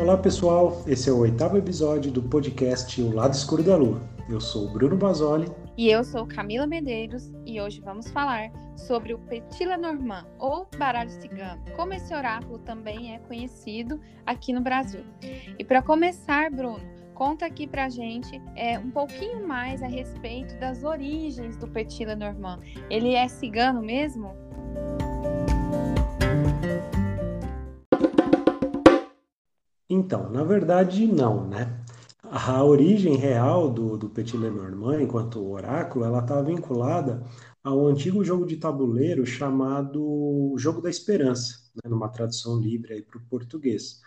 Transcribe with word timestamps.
Olá 0.00 0.16
pessoal, 0.16 0.82
esse 0.86 1.10
é 1.10 1.12
o 1.12 1.18
oitavo 1.18 1.58
episódio 1.58 2.10
do 2.10 2.22
podcast 2.22 3.02
O 3.02 3.14
Lado 3.14 3.34
Escuro 3.34 3.62
da 3.62 3.76
Lua. 3.76 4.00
Eu 4.30 4.40
sou 4.40 4.66
o 4.66 4.72
Bruno 4.72 4.96
Basoli. 4.96 5.46
E 5.76 5.90
eu 5.90 6.02
sou 6.02 6.26
Camila 6.26 6.66
Medeiros 6.66 7.30
e 7.44 7.60
hoje 7.60 7.82
vamos 7.82 8.10
falar 8.10 8.50
sobre 8.78 9.12
o 9.12 9.18
Petit 9.18 9.66
Lenormand, 9.66 10.26
ou 10.38 10.66
baralho 10.78 11.10
cigano, 11.10 11.62
como 11.76 11.92
esse 11.92 12.14
oráculo 12.14 12.58
também 12.60 13.14
é 13.14 13.18
conhecido 13.18 14.00
aqui 14.24 14.54
no 14.54 14.62
Brasil. 14.62 15.04
E 15.58 15.62
para 15.62 15.82
começar, 15.82 16.50
Bruno, 16.50 16.80
conta 17.12 17.44
aqui 17.44 17.66
pra 17.66 17.90
gente 17.90 18.40
é, 18.56 18.78
um 18.78 18.90
pouquinho 18.90 19.46
mais 19.46 19.82
a 19.82 19.86
respeito 19.86 20.58
das 20.58 20.82
origens 20.82 21.58
do 21.58 21.68
Petit 21.68 22.06
Lenormand. 22.06 22.60
Ele 22.88 23.12
é 23.12 23.28
cigano 23.28 23.82
mesmo? 23.82 24.34
Então, 29.90 30.30
na 30.30 30.44
verdade, 30.44 31.06
não, 31.06 31.46
né? 31.48 31.84
A 32.22 32.62
origem 32.64 33.16
real 33.16 33.70
do, 33.70 33.96
do 33.98 34.08
Petit 34.08 34.36
Lenormand, 34.36 35.02
enquanto 35.02 35.44
oráculo, 35.50 36.04
ela 36.04 36.20
está 36.20 36.40
vinculada 36.42 37.22
ao 37.64 37.86
antigo 37.88 38.24
jogo 38.24 38.46
de 38.46 38.56
tabuleiro 38.56 39.26
chamado 39.26 40.54
Jogo 40.56 40.80
da 40.80 40.88
Esperança, 40.90 41.54
né? 41.74 41.90
numa 41.90 42.08
tradução 42.08 42.58
livre 42.60 43.02
para 43.02 43.18
o 43.18 43.26
português. 43.26 44.00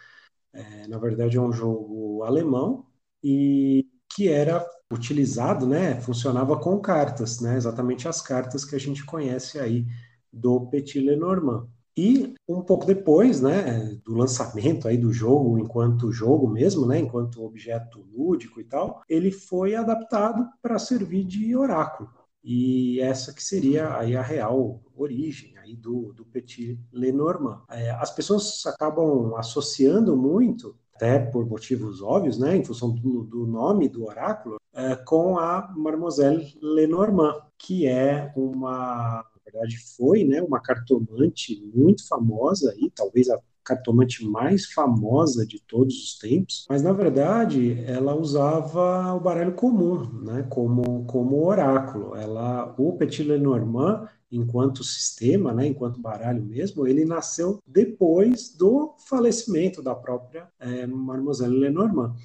É, 0.54 0.88
na 0.88 0.98
verdade, 1.00 1.38
é 1.38 1.42
um 1.42 1.52
jogo 1.54 2.24
alemão 2.24 2.88
e 3.24 3.88
que 4.10 4.30
era 4.30 4.66
utilizado, 4.92 5.68
né? 5.68 6.00
Funcionava 6.02 6.60
com 6.60 6.80
cartas, 6.82 7.42
né? 7.42 7.58
Exatamente 7.58 8.08
as 8.08 8.22
cartas 8.22 8.66
que 8.66 8.76
a 8.76 8.80
gente 8.80 9.06
conhece 9.06 9.60
aí 9.60 9.86
do 10.32 10.68
Petit 10.70 11.00
Lenormand. 11.02 11.68
E 11.96 12.34
um 12.48 12.62
pouco 12.62 12.86
depois, 12.86 13.40
né, 13.40 13.98
do 14.04 14.16
lançamento 14.16 14.88
aí 14.88 14.98
do 14.98 15.14
jogo, 15.14 15.60
enquanto 15.60 16.12
jogo 16.12 16.48
mesmo, 16.48 16.86
né, 16.88 17.00
enquanto 17.00 17.44
objeto 17.44 18.04
lúdico 18.12 18.60
e 18.60 18.64
tal, 18.64 19.02
ele 19.08 19.32
foi 19.32 19.76
adaptado 19.76 20.48
para 20.62 20.80
servir 20.80 21.24
de 21.24 21.56
oráculo. 21.56 22.10
E 22.44 23.00
essa 23.00 23.34
que 23.34 23.44
seria 23.44 23.96
aí 23.98 24.18
a 24.18 24.22
real 24.22 24.82
origem 24.96 25.58
aí 25.58 25.76
do, 25.76 26.12
do 26.14 26.26
Petit 26.26 26.78
Lenormand. 26.92 27.62
É, 27.70 27.92
as 27.92 28.12
pessoas 28.12 28.66
acabam 28.66 29.36
associando 29.36 30.18
muito, 30.18 30.76
até 30.96 31.20
por 31.20 31.46
motivos 31.46 32.02
óbvios, 32.02 32.38
né, 32.38 32.58
em 32.58 32.66
função 32.66 32.92
do, 32.92 33.24
do 33.24 33.48
nome 33.48 33.88
do 33.88 34.06
oráculo, 34.06 34.58
é, 34.74 34.96
com 34.96 35.38
a 35.38 35.72
Mademoiselle 35.76 36.58
Lenormand, 36.62 37.36
que 37.58 37.88
é 37.88 38.34
uma 38.36 39.26
verdade 39.54 39.78
foi 39.96 40.24
né, 40.24 40.42
uma 40.42 40.60
cartomante 40.60 41.62
muito 41.74 42.08
famosa 42.08 42.74
e 42.78 42.90
talvez 42.90 43.30
a 43.30 43.40
cartomante 43.64 44.26
mais 44.26 44.66
famosa 44.66 45.48
de 45.48 45.62
todos 45.62 45.96
os 45.96 46.18
tempos, 46.18 46.66
mas 46.70 46.82
na 46.82 46.92
verdade 46.92 47.82
ela 47.88 48.14
usava 48.14 49.14
o 49.14 49.22
baralho 49.22 49.54
comum, 49.54 50.04
né, 50.22 50.46
como 50.50 51.06
como 51.06 51.46
oráculo. 51.46 52.14
Ela 52.14 52.76
o 52.78 52.98
Petit 52.98 53.24
Lenormand 53.24 54.10
enquanto 54.30 54.84
sistema, 54.84 55.54
né, 55.54 55.68
enquanto 55.68 56.02
baralho 56.02 56.44
mesmo, 56.44 56.88
ele 56.88 57.06
nasceu 57.06 57.60
depois 57.66 58.54
do 58.54 58.96
falecimento 59.08 59.82
da 59.82 59.94
própria 59.94 60.50
é, 60.60 60.88
Mademoiselle 60.88 61.58
Lenormand. 61.58 62.16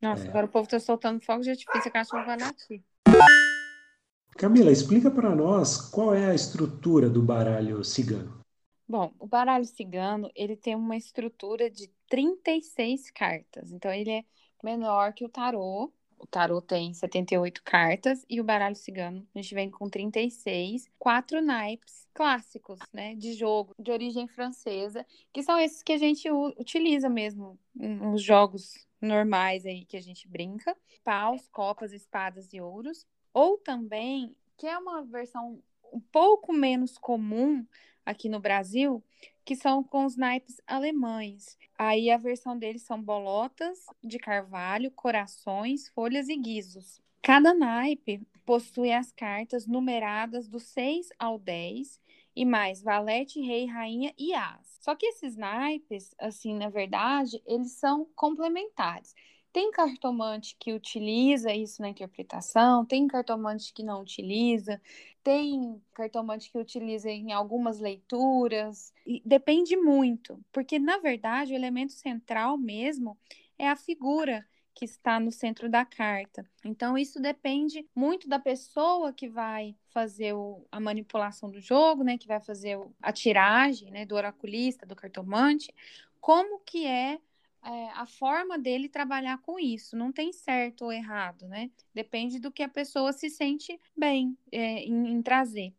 Nossa, 0.00 0.26
é. 0.26 0.28
agora 0.28 0.46
o 0.46 0.48
povo 0.48 0.64
está 0.64 0.78
soltando 0.78 1.24
fogo 1.24 1.42
de 1.42 1.50
artifício, 1.50 1.88
a 1.88 1.90
cachorro 1.90 2.24
vai 2.24 2.38
latir. 2.38 2.82
Camila, 4.38 4.70
explica 4.70 5.10
para 5.10 5.34
nós 5.34 5.90
qual 5.90 6.14
é 6.14 6.30
a 6.30 6.34
estrutura 6.34 7.10
do 7.10 7.20
baralho 7.20 7.82
cigano. 7.82 8.38
Bom, 8.88 9.12
o 9.18 9.26
baralho 9.26 9.64
cigano, 9.64 10.30
ele 10.32 10.56
tem 10.56 10.76
uma 10.76 10.96
estrutura 10.96 11.68
de 11.68 11.90
36 12.08 13.10
cartas. 13.10 13.72
Então, 13.72 13.92
ele 13.92 14.12
é 14.12 14.24
menor 14.62 15.12
que 15.12 15.24
o 15.24 15.28
tarô. 15.28 15.92
O 16.16 16.24
tarô 16.24 16.62
tem 16.62 16.94
78 16.94 17.64
cartas 17.64 18.24
e 18.30 18.40
o 18.40 18.44
baralho 18.44 18.76
cigano, 18.76 19.26
a 19.34 19.40
gente 19.40 19.54
vem 19.56 19.68
com 19.70 19.90
36, 19.90 20.88
quatro 21.00 21.42
naipes 21.42 22.06
clássicos, 22.14 22.78
né, 22.92 23.16
de 23.16 23.32
jogo, 23.32 23.74
de 23.76 23.90
origem 23.90 24.28
francesa, 24.28 25.04
que 25.32 25.42
são 25.42 25.58
esses 25.58 25.82
que 25.82 25.92
a 25.92 25.98
gente 25.98 26.30
utiliza 26.30 27.08
mesmo 27.08 27.58
nos 27.74 28.22
jogos 28.22 28.86
normais 29.00 29.66
aí 29.66 29.84
que 29.84 29.96
a 29.96 30.00
gente 30.00 30.28
brinca. 30.28 30.76
Paus, 31.02 31.48
copas, 31.48 31.92
espadas 31.92 32.52
e 32.52 32.60
ouros 32.60 33.04
ou 33.32 33.58
também, 33.58 34.34
que 34.56 34.66
é 34.66 34.76
uma 34.78 35.02
versão 35.02 35.62
um 35.92 36.00
pouco 36.00 36.52
menos 36.52 36.98
comum 36.98 37.66
aqui 38.04 38.28
no 38.28 38.40
Brasil, 38.40 39.02
que 39.44 39.56
são 39.56 39.82
com 39.82 40.04
os 40.04 40.16
naipes 40.16 40.60
alemães. 40.66 41.56
Aí 41.78 42.10
a 42.10 42.18
versão 42.18 42.58
deles 42.58 42.82
são 42.82 43.02
bolotas 43.02 43.86
de 44.02 44.18
carvalho, 44.18 44.90
corações, 44.90 45.88
folhas 45.88 46.28
e 46.28 46.36
guizos. 46.36 47.00
Cada 47.22 47.52
naipe 47.52 48.26
possui 48.44 48.92
as 48.92 49.12
cartas 49.12 49.66
numeradas 49.66 50.48
do 50.48 50.58
6 50.58 51.08
ao 51.18 51.38
10 51.38 52.00
e 52.34 52.44
mais 52.44 52.82
valete, 52.82 53.40
rei, 53.40 53.66
rainha 53.66 54.14
e 54.16 54.32
as. 54.32 54.78
Só 54.80 54.94
que 54.94 55.06
esses 55.06 55.36
naipes, 55.36 56.14
assim, 56.18 56.54
na 56.54 56.68
verdade, 56.68 57.42
eles 57.46 57.72
são 57.72 58.06
complementares. 58.14 59.14
Tem 59.52 59.70
cartomante 59.70 60.56
que 60.58 60.72
utiliza 60.72 61.52
isso 61.52 61.80
na 61.80 61.88
interpretação, 61.88 62.84
tem 62.84 63.08
cartomante 63.08 63.72
que 63.72 63.82
não 63.82 64.02
utiliza, 64.02 64.80
tem 65.22 65.82
cartomante 65.94 66.50
que 66.50 66.58
utiliza 66.58 67.10
em 67.10 67.32
algumas 67.32 67.80
leituras, 67.80 68.92
depende 69.24 69.76
muito, 69.76 70.38
porque 70.52 70.78
na 70.78 70.98
verdade 70.98 71.52
o 71.52 71.56
elemento 71.56 71.92
central 71.92 72.56
mesmo 72.58 73.18
é 73.58 73.68
a 73.68 73.76
figura 73.76 74.46
que 74.78 74.84
está 74.84 75.18
no 75.18 75.32
centro 75.32 75.68
da 75.68 75.84
carta. 75.84 76.48
Então, 76.64 76.96
isso 76.96 77.20
depende 77.20 77.84
muito 77.92 78.28
da 78.28 78.38
pessoa 78.38 79.12
que 79.12 79.28
vai 79.28 79.74
fazer 79.88 80.34
o, 80.34 80.64
a 80.70 80.78
manipulação 80.78 81.50
do 81.50 81.60
jogo, 81.60 82.04
né? 82.04 82.16
Que 82.16 82.28
vai 82.28 82.38
fazer 82.38 82.78
o, 82.78 82.94
a 83.02 83.12
tiragem, 83.12 83.90
né? 83.90 84.06
Do 84.06 84.14
oraculista, 84.14 84.86
do 84.86 84.94
cartomante, 84.94 85.74
como 86.20 86.60
que 86.60 86.86
é 86.86 87.18
é, 87.62 87.90
a 87.90 88.06
forma 88.06 88.58
dele 88.58 88.88
trabalhar 88.88 89.38
com 89.38 89.58
isso. 89.58 89.96
Não 89.96 90.12
tem 90.12 90.32
certo 90.32 90.84
ou 90.84 90.92
errado, 90.92 91.46
né? 91.48 91.70
Depende 91.94 92.38
do 92.38 92.52
que 92.52 92.62
a 92.62 92.68
pessoa 92.68 93.12
se 93.12 93.28
sente 93.28 93.78
bem 93.96 94.36
é, 94.52 94.84
em, 94.84 95.12
em 95.12 95.22
trazer. 95.22 95.72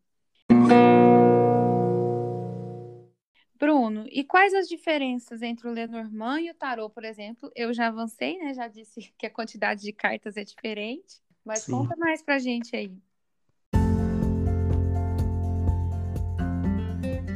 Bruno, 3.60 4.06
e 4.10 4.24
quais 4.24 4.54
as 4.54 4.70
diferenças 4.70 5.42
entre 5.42 5.68
o 5.68 5.72
Lenormand 5.72 6.40
e 6.40 6.50
o 6.50 6.56
tarô, 6.56 6.90
por 6.90 7.04
exemplo? 7.04 7.52
Eu 7.54 7.74
já 7.74 7.88
avancei, 7.88 8.38
né? 8.38 8.54
Já 8.54 8.70
disse 8.70 9.02
que 9.18 9.26
a 9.26 9.30
quantidade 9.30 9.82
de 9.82 9.92
cartas 9.92 10.38
é 10.38 10.44
diferente, 10.46 11.22
mas 11.44 11.64
Sim. 11.64 11.74
conta 11.74 11.96
mais 11.98 12.22
pra 12.22 12.40
gente 12.40 12.74
aí. 12.76 12.92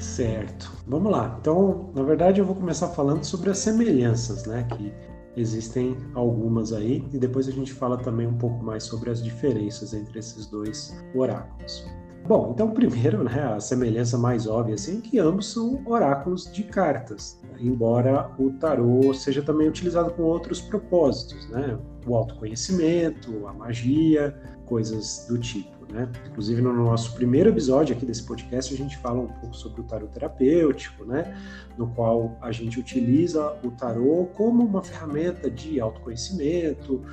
Certo. 0.03 0.69
Vamos 0.85 1.11
lá. 1.11 1.37
Então, 1.39 1.89
na 1.95 2.03
verdade, 2.03 2.39
eu 2.39 2.45
vou 2.45 2.55
começar 2.55 2.89
falando 2.89 3.23
sobre 3.23 3.49
as 3.49 3.57
semelhanças, 3.57 4.45
né? 4.45 4.67
Que 4.69 4.93
existem 5.35 5.97
algumas 6.13 6.73
aí, 6.73 7.03
e 7.11 7.17
depois 7.17 7.47
a 7.47 7.51
gente 7.51 7.73
fala 7.73 7.97
também 7.97 8.27
um 8.27 8.37
pouco 8.37 8.63
mais 8.63 8.83
sobre 8.83 9.09
as 9.09 9.23
diferenças 9.23 9.93
entre 9.93 10.19
esses 10.19 10.45
dois 10.45 10.93
oráculos. 11.15 11.85
Bom, 12.27 12.51
então 12.53 12.69
primeiro, 12.75 13.23
né, 13.23 13.53
a 13.55 13.59
semelhança 13.59 14.17
mais 14.17 14.45
óbvia 14.45 14.75
assim, 14.75 14.99
é 14.99 15.01
que 15.01 15.19
ambos 15.19 15.51
são 15.51 15.81
oráculos 15.85 16.51
de 16.51 16.63
cartas, 16.63 17.41
embora 17.59 18.29
o 18.37 18.51
tarô 18.51 19.13
seja 19.13 19.41
também 19.41 19.67
utilizado 19.67 20.13
com 20.13 20.23
outros 20.23 20.61
propósitos, 20.61 21.49
né? 21.49 21.79
O 22.05 22.15
autoconhecimento, 22.15 23.47
a 23.47 23.53
magia, 23.53 24.35
coisas 24.65 25.25
do 25.27 25.37
tipo. 25.39 25.72
Né? 25.93 26.09
Inclusive, 26.27 26.59
no 26.59 26.73
nosso 26.73 27.13
primeiro 27.13 27.49
episódio 27.49 27.95
aqui 27.95 28.03
desse 28.03 28.23
podcast, 28.23 28.73
a 28.73 28.77
gente 28.77 28.97
fala 28.97 29.19
um 29.19 29.27
pouco 29.27 29.55
sobre 29.55 29.81
o 29.81 29.83
tarot 29.83 30.11
terapêutico, 30.11 31.05
né? 31.05 31.37
no 31.77 31.87
qual 31.93 32.35
a 32.41 32.51
gente 32.51 32.79
utiliza 32.79 33.55
o 33.63 33.69
tarot 33.69 34.33
como 34.33 34.65
uma 34.65 34.83
ferramenta 34.83 35.51
de 35.51 35.79
autoconhecimento, 35.79 37.03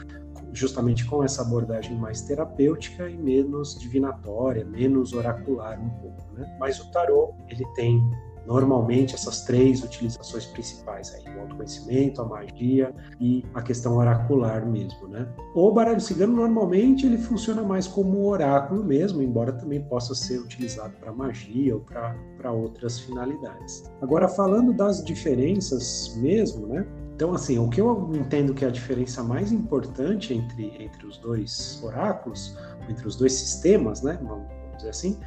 justamente 0.50 1.04
com 1.04 1.22
essa 1.22 1.42
abordagem 1.42 1.94
mais 1.94 2.22
terapêutica 2.22 3.08
e 3.08 3.16
menos 3.16 3.78
divinatória, 3.78 4.64
menos 4.64 5.12
oracular 5.12 5.78
um 5.78 5.90
pouco. 5.90 6.32
Né? 6.32 6.56
Mas 6.58 6.80
o 6.80 6.90
tarot 6.90 7.34
ele 7.50 7.66
tem 7.74 8.02
Normalmente, 8.46 9.14
essas 9.14 9.42
três 9.42 9.82
utilizações 9.82 10.46
principais 10.46 11.14
aí, 11.14 11.36
o 11.36 11.40
autoconhecimento, 11.40 12.20
a 12.22 12.24
magia 12.24 12.94
e 13.20 13.44
a 13.54 13.62
questão 13.62 13.96
oracular 13.96 14.66
mesmo, 14.66 15.06
né? 15.08 15.28
O 15.54 15.70
baralho 15.70 16.00
cigano, 16.00 16.34
normalmente, 16.34 17.06
ele 17.06 17.18
funciona 17.18 17.62
mais 17.62 17.86
como 17.86 18.26
oráculo 18.26 18.82
mesmo, 18.82 19.22
embora 19.22 19.52
também 19.52 19.80
possa 19.82 20.14
ser 20.14 20.38
utilizado 20.38 20.94
para 21.00 21.12
magia 21.12 21.74
ou 21.74 21.80
para 21.80 22.52
outras 22.52 22.98
finalidades. 22.98 23.84
Agora, 24.00 24.28
falando 24.28 24.72
das 24.72 25.04
diferenças 25.04 26.14
mesmo, 26.16 26.66
né? 26.66 26.86
Então, 27.14 27.34
assim, 27.34 27.58
o 27.58 27.68
que 27.68 27.80
eu 27.80 28.10
entendo 28.14 28.54
que 28.54 28.64
é 28.64 28.68
a 28.68 28.70
diferença 28.70 29.22
mais 29.22 29.52
importante 29.52 30.32
entre, 30.32 30.72
entre 30.82 31.06
os 31.06 31.18
dois 31.18 31.78
oráculos, 31.84 32.56
entre 32.88 33.06
os 33.06 33.14
dois 33.14 33.34
sistemas, 33.34 34.00
né? 34.00 34.18
Vamos 34.22 34.46
dizer 34.76 34.88
assim, 34.88 35.20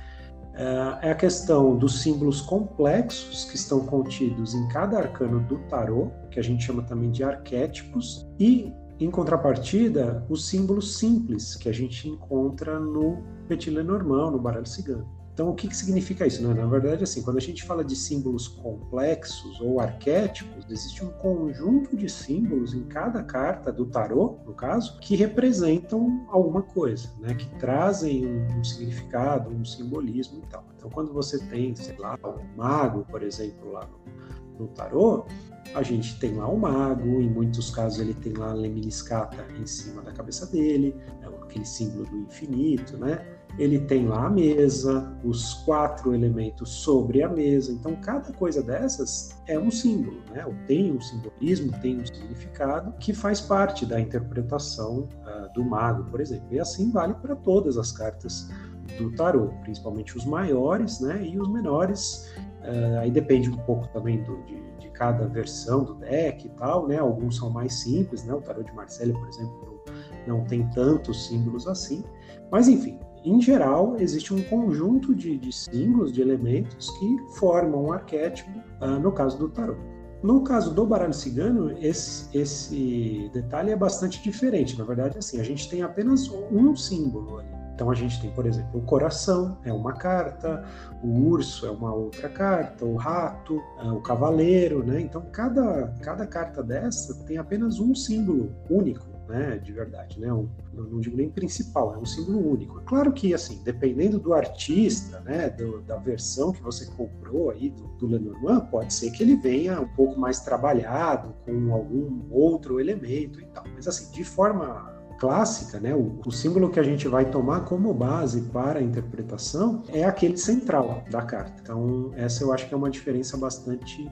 é 0.55 1.11
a 1.11 1.15
questão 1.15 1.75
dos 1.75 2.01
símbolos 2.01 2.41
complexos 2.41 3.45
que 3.45 3.55
estão 3.55 3.81
contidos 3.85 4.53
em 4.53 4.67
cada 4.67 4.97
arcano 4.99 5.39
do 5.41 5.57
tarô, 5.67 6.11
que 6.29 6.39
a 6.39 6.43
gente 6.43 6.63
chama 6.63 6.83
também 6.83 7.11
de 7.11 7.23
arquétipos, 7.23 8.27
e, 8.39 8.71
em 8.99 9.09
contrapartida, 9.09 10.25
os 10.29 10.47
símbolos 10.47 10.97
simples 10.97 11.55
que 11.55 11.67
a 11.67 11.73
gente 11.73 12.07
encontra 12.07 12.79
no 12.79 13.23
Petit 13.47 13.71
Lenormand, 13.71 14.31
no 14.31 14.39
baralho 14.39 14.67
cigano. 14.67 15.22
Então, 15.33 15.49
o 15.49 15.55
que, 15.55 15.67
que 15.67 15.75
significa 15.75 16.27
isso? 16.27 16.47
Né? 16.47 16.53
Na 16.53 16.67
verdade, 16.67 17.03
assim, 17.03 17.23
quando 17.23 17.37
a 17.37 17.41
gente 17.41 17.63
fala 17.63 17.83
de 17.83 17.95
símbolos 17.95 18.47
complexos 18.47 19.59
ou 19.59 19.79
arquétipos, 19.79 20.63
existe 20.69 21.03
um 21.03 21.09
conjunto 21.09 21.97
de 21.97 22.07
símbolos 22.07 22.75
em 22.75 22.83
cada 22.83 23.23
carta 23.23 23.71
do 23.71 23.87
tarô, 23.87 24.37
no 24.45 24.53
caso, 24.53 24.99
que 24.99 25.15
representam 25.15 26.27
alguma 26.29 26.61
coisa, 26.61 27.09
né? 27.19 27.33
que 27.33 27.49
trazem 27.57 28.27
um, 28.27 28.59
um 28.59 28.63
significado, 28.63 29.49
um 29.49 29.65
simbolismo 29.65 30.39
e 30.43 30.47
tal. 30.47 30.63
Então, 30.77 30.87
quando 30.91 31.11
você 31.11 31.39
tem, 31.47 31.75
sei 31.75 31.97
lá, 31.97 32.15
o 32.23 32.55
mago, 32.55 33.03
por 33.09 33.23
exemplo, 33.23 33.71
lá 33.71 33.87
no, 33.87 34.65
no 34.65 34.67
tarô, 34.67 35.25
a 35.73 35.81
gente 35.81 36.19
tem 36.19 36.35
lá 36.35 36.47
o 36.47 36.59
mago, 36.59 37.19
em 37.19 37.29
muitos 37.29 37.71
casos 37.71 37.99
ele 37.99 38.13
tem 38.13 38.33
lá 38.33 38.51
a 38.51 38.53
lemniscata 38.53 39.47
em 39.59 39.65
cima 39.65 40.03
da 40.03 40.11
cabeça 40.11 40.45
dele, 40.45 40.95
é 41.21 41.25
aquele 41.25 41.65
símbolo 41.65 42.05
do 42.05 42.17
infinito, 42.17 42.97
né? 42.97 43.25
Ele 43.57 43.79
tem 43.79 44.07
lá 44.07 44.25
a 44.25 44.29
mesa, 44.29 45.15
os 45.23 45.53
quatro 45.65 46.13
elementos 46.13 46.69
sobre 46.69 47.21
a 47.21 47.29
mesa. 47.29 47.71
Então, 47.71 47.95
cada 47.97 48.33
coisa 48.33 48.63
dessas 48.63 49.37
é 49.47 49.59
um 49.59 49.69
símbolo, 49.69 50.21
né? 50.31 50.45
Ou 50.45 50.55
tem 50.65 50.91
um 50.91 50.99
simbolismo, 50.99 51.71
tem 51.79 51.99
um 51.99 52.05
significado 52.05 52.93
que 52.99 53.13
faz 53.13 53.39
parte 53.39 53.85
da 53.85 53.99
interpretação 53.99 55.07
uh, 55.21 55.53
do 55.53 55.63
mago, 55.63 56.05
por 56.05 56.19
exemplo. 56.19 56.47
E 56.51 56.59
assim 56.59 56.89
vale 56.91 57.13
para 57.15 57.35
todas 57.35 57.77
as 57.77 57.91
cartas 57.91 58.49
do 58.97 59.11
tarô, 59.15 59.49
principalmente 59.61 60.17
os 60.17 60.25
maiores, 60.25 60.99
né? 60.99 61.23
E 61.23 61.39
os 61.39 61.47
menores. 61.47 62.33
Uh, 62.61 62.99
aí 62.99 63.11
depende 63.11 63.49
um 63.49 63.57
pouco 63.57 63.87
também 63.89 64.23
do, 64.23 64.41
de, 64.43 64.55
de, 64.79 64.89
cada 64.91 65.27
versão 65.27 65.83
do 65.83 65.95
deck 65.95 66.47
e 66.47 66.49
tal, 66.51 66.87
né? 66.87 66.97
Alguns 66.97 67.37
são 67.37 67.49
mais 67.49 67.73
simples, 67.81 68.23
né? 68.23 68.33
O 68.33 68.41
tarô 68.41 68.63
de 68.63 68.73
Marselha, 68.73 69.13
por 69.13 69.27
exemplo, 69.27 69.83
não 70.25 70.43
tem 70.45 70.67
tantos 70.69 71.27
símbolos 71.27 71.67
assim. 71.67 72.03
Mas 72.49 72.67
enfim, 72.67 72.97
em 73.23 73.41
geral, 73.41 73.95
existe 73.99 74.33
um 74.33 74.41
conjunto 74.43 75.15
de, 75.15 75.37
de 75.37 75.51
símbolos, 75.51 76.11
de 76.11 76.21
elementos 76.21 76.89
que 76.99 77.17
formam 77.37 77.85
um 77.85 77.93
arquétipo, 77.93 78.51
uh, 78.81 78.99
no 78.99 79.11
caso 79.11 79.37
do 79.37 79.49
tarot. 79.49 79.79
No 80.21 80.41
caso 80.41 80.73
do 80.73 80.85
baralho 80.85 81.13
cigano, 81.13 81.77
esse, 81.79 82.29
esse 82.37 83.29
detalhe 83.33 83.71
é 83.71 83.75
bastante 83.75 84.23
diferente. 84.23 84.77
Na 84.77 84.85
verdade, 84.85 85.17
assim, 85.17 85.39
a 85.39 85.43
gente 85.43 85.69
tem 85.69 85.81
apenas 85.81 86.29
um 86.29 86.73
símbolo 86.75 87.39
ali. 87.39 87.63
Então 87.75 87.89
a 87.89 87.95
gente 87.95 88.21
tem, 88.21 88.31
por 88.31 88.45
exemplo, 88.45 88.79
o 88.79 88.83
coração 88.83 89.57
é 89.65 89.73
uma 89.73 89.93
carta, 89.93 90.63
o 91.03 91.07
urso 91.27 91.65
é 91.65 91.71
uma 91.71 91.93
outra 91.93 92.29
carta, 92.29 92.85
o 92.85 92.95
rato, 92.95 93.61
ah, 93.79 93.93
o 93.93 94.01
cavaleiro, 94.01 94.85
né? 94.85 95.01
Então 95.01 95.21
cada, 95.31 95.93
cada 96.01 96.25
carta 96.25 96.61
dessa 96.63 97.15
tem 97.25 97.37
apenas 97.37 97.79
um 97.79 97.95
símbolo 97.95 98.55
único 98.69 99.12
né, 99.27 99.57
de 99.57 99.71
verdade, 99.71 100.19
né? 100.19 100.31
Um, 100.31 100.49
não 100.73 100.99
digo 100.99 101.15
nem 101.15 101.29
principal, 101.29 101.93
é 101.93 101.97
um 101.97 102.05
símbolo 102.05 102.51
único. 102.51 102.81
Claro 102.81 103.11
que, 103.11 103.33
assim, 103.33 103.61
dependendo 103.63 104.19
do 104.19 104.33
artista, 104.33 105.19
né, 105.21 105.49
do, 105.49 105.81
da 105.81 105.97
versão 105.97 106.51
que 106.51 106.61
você 106.61 106.85
comprou 106.87 107.49
aí 107.49 107.69
do, 107.69 107.87
do 107.99 108.07
Lenormand, 108.07 108.67
pode 108.71 108.93
ser 108.93 109.11
que 109.11 109.23
ele 109.23 109.35
venha 109.35 109.79
um 109.79 109.87
pouco 109.87 110.19
mais 110.19 110.39
trabalhado 110.39 111.33
com 111.45 111.73
algum 111.73 112.21
outro 112.31 112.79
elemento 112.79 113.39
e 113.39 113.45
tal. 113.45 113.63
Mas, 113.73 113.87
assim, 113.87 114.11
de 114.11 114.23
forma 114.23 114.91
clássica, 115.19 115.79
né, 115.79 115.95
o, 115.95 116.19
o, 116.25 116.31
símbolo 116.31 116.69
que 116.69 116.79
a 116.79 116.83
gente 116.83 117.07
vai 117.07 117.29
tomar 117.29 117.61
como 117.61 117.93
base 117.93 118.41
para 118.41 118.79
a 118.79 118.81
interpretação 118.81 119.83
é 119.87 120.03
aquele 120.03 120.35
central 120.35 121.03
da 121.09 121.21
carta. 121.21 121.53
Então, 121.61 122.11
essa 122.15 122.43
eu 122.43 122.51
acho 122.51 122.67
que 122.67 122.73
é 122.73 122.77
uma 122.77 122.89
diferença 122.89 123.37
bastante 123.37 124.09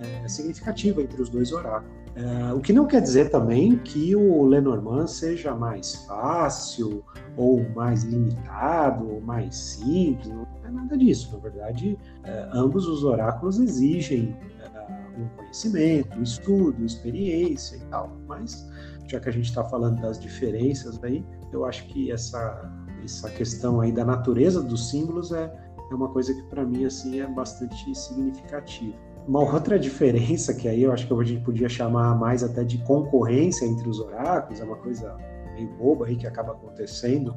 é, 0.00 0.28
significativa 0.28 1.02
entre 1.02 1.20
os 1.20 1.28
dois 1.28 1.52
oráculos. 1.52 1.97
Uh, 2.16 2.56
o 2.56 2.60
que 2.60 2.72
não 2.72 2.86
quer 2.86 3.00
dizer 3.00 3.30
também 3.30 3.78
que 3.78 4.16
o 4.16 4.44
Lenormand 4.44 5.06
seja 5.06 5.54
mais 5.54 5.94
fácil, 6.06 7.04
ou 7.36 7.68
mais 7.70 8.02
limitado, 8.02 9.08
ou 9.08 9.20
mais 9.20 9.54
simples, 9.56 10.28
não 10.28 10.46
é 10.64 10.70
nada 10.70 10.96
disso. 10.96 11.30
Na 11.32 11.38
verdade, 11.38 11.98
uh, 12.24 12.56
ambos 12.58 12.86
os 12.86 13.04
oráculos 13.04 13.60
exigem 13.60 14.36
uh, 14.74 15.22
um 15.22 15.28
conhecimento, 15.36 16.18
um 16.18 16.22
estudo, 16.22 16.84
experiência 16.84 17.76
e 17.76 17.80
tal. 17.86 18.10
Mas, 18.26 18.68
já 19.06 19.20
que 19.20 19.28
a 19.28 19.32
gente 19.32 19.46
está 19.46 19.62
falando 19.64 20.00
das 20.00 20.18
diferenças 20.18 21.02
aí, 21.04 21.24
eu 21.52 21.64
acho 21.64 21.86
que 21.86 22.10
essa, 22.10 22.70
essa 23.04 23.30
questão 23.30 23.80
aí 23.80 23.92
da 23.92 24.04
natureza 24.04 24.62
dos 24.62 24.90
símbolos 24.90 25.32
é, 25.32 25.52
é 25.90 25.94
uma 25.94 26.08
coisa 26.08 26.34
que 26.34 26.42
para 26.44 26.64
mim 26.64 26.84
assim 26.84 27.20
é 27.20 27.26
bastante 27.26 27.94
significativa. 27.94 29.07
Uma 29.28 29.40
outra 29.40 29.78
diferença, 29.78 30.54
que 30.54 30.66
aí 30.66 30.84
eu 30.84 30.90
acho 30.90 31.06
que 31.06 31.12
a 31.12 31.22
gente 31.22 31.44
podia 31.44 31.68
chamar 31.68 32.14
mais 32.18 32.42
até 32.42 32.64
de 32.64 32.78
concorrência 32.78 33.66
entre 33.66 33.86
os 33.86 34.00
oráculos, 34.00 34.58
é 34.58 34.64
uma 34.64 34.76
coisa 34.76 35.14
meio 35.52 35.68
boba 35.74 36.06
aí 36.06 36.16
que 36.16 36.26
acaba 36.26 36.52
acontecendo 36.52 37.36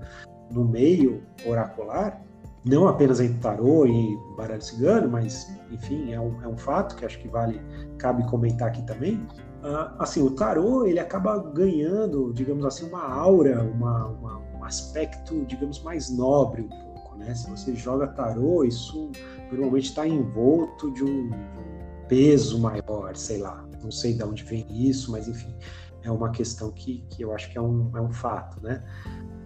no 0.50 0.64
meio 0.64 1.22
oracular, 1.46 2.24
não 2.64 2.88
apenas 2.88 3.20
entre 3.20 3.40
tarô 3.40 3.86
e 3.86 4.18
baralho 4.38 4.62
cigano, 4.62 5.10
mas, 5.10 5.54
enfim, 5.70 6.14
é 6.14 6.20
um, 6.20 6.42
é 6.42 6.48
um 6.48 6.58
fato 6.58 6.96
que 6.96 7.04
acho 7.04 7.20
que 7.20 7.28
vale, 7.28 7.62
cabe 7.98 8.26
comentar 8.30 8.70
aqui 8.70 8.84
também. 8.84 9.16
Uh, 9.62 9.92
assim, 10.00 10.24
o 10.24 10.32
tarô, 10.32 10.86
ele 10.86 11.00
acaba 11.00 11.40
ganhando, 11.40 12.32
digamos 12.34 12.64
assim, 12.64 12.88
uma 12.88 13.04
aura, 13.04 13.64
uma, 13.64 14.08
uma, 14.08 14.42
um 14.58 14.64
aspecto, 14.64 15.44
digamos, 15.46 15.84
mais 15.84 16.10
nobre 16.10 16.62
um 16.62 16.70
pouco, 16.70 17.18
né? 17.18 17.36
Se 17.36 17.50
você 17.50 17.76
joga 17.76 18.08
tarô, 18.08 18.64
isso 18.64 19.12
normalmente 19.52 19.90
está 19.90 20.08
envolto 20.08 20.90
de 20.92 21.04
um, 21.04 21.30
de 21.30 21.36
um 21.36 21.81
peso 22.12 22.60
maior, 22.60 23.16
sei 23.16 23.38
lá. 23.38 23.66
Não 23.82 23.90
sei 23.90 24.14
de 24.14 24.22
onde 24.22 24.44
vem 24.44 24.68
isso, 24.70 25.14
mas 25.14 25.30
enfim, 25.30 25.56
é 26.04 26.12
uma 26.12 26.30
questão 26.30 26.70
que, 26.70 27.06
que 27.10 27.24
eu 27.24 27.34
acho 27.34 27.50
que 27.50 27.58
é 27.58 27.62
um, 27.62 27.90
é 27.96 28.02
um 28.02 28.12
fato, 28.12 28.62
né? 28.62 28.84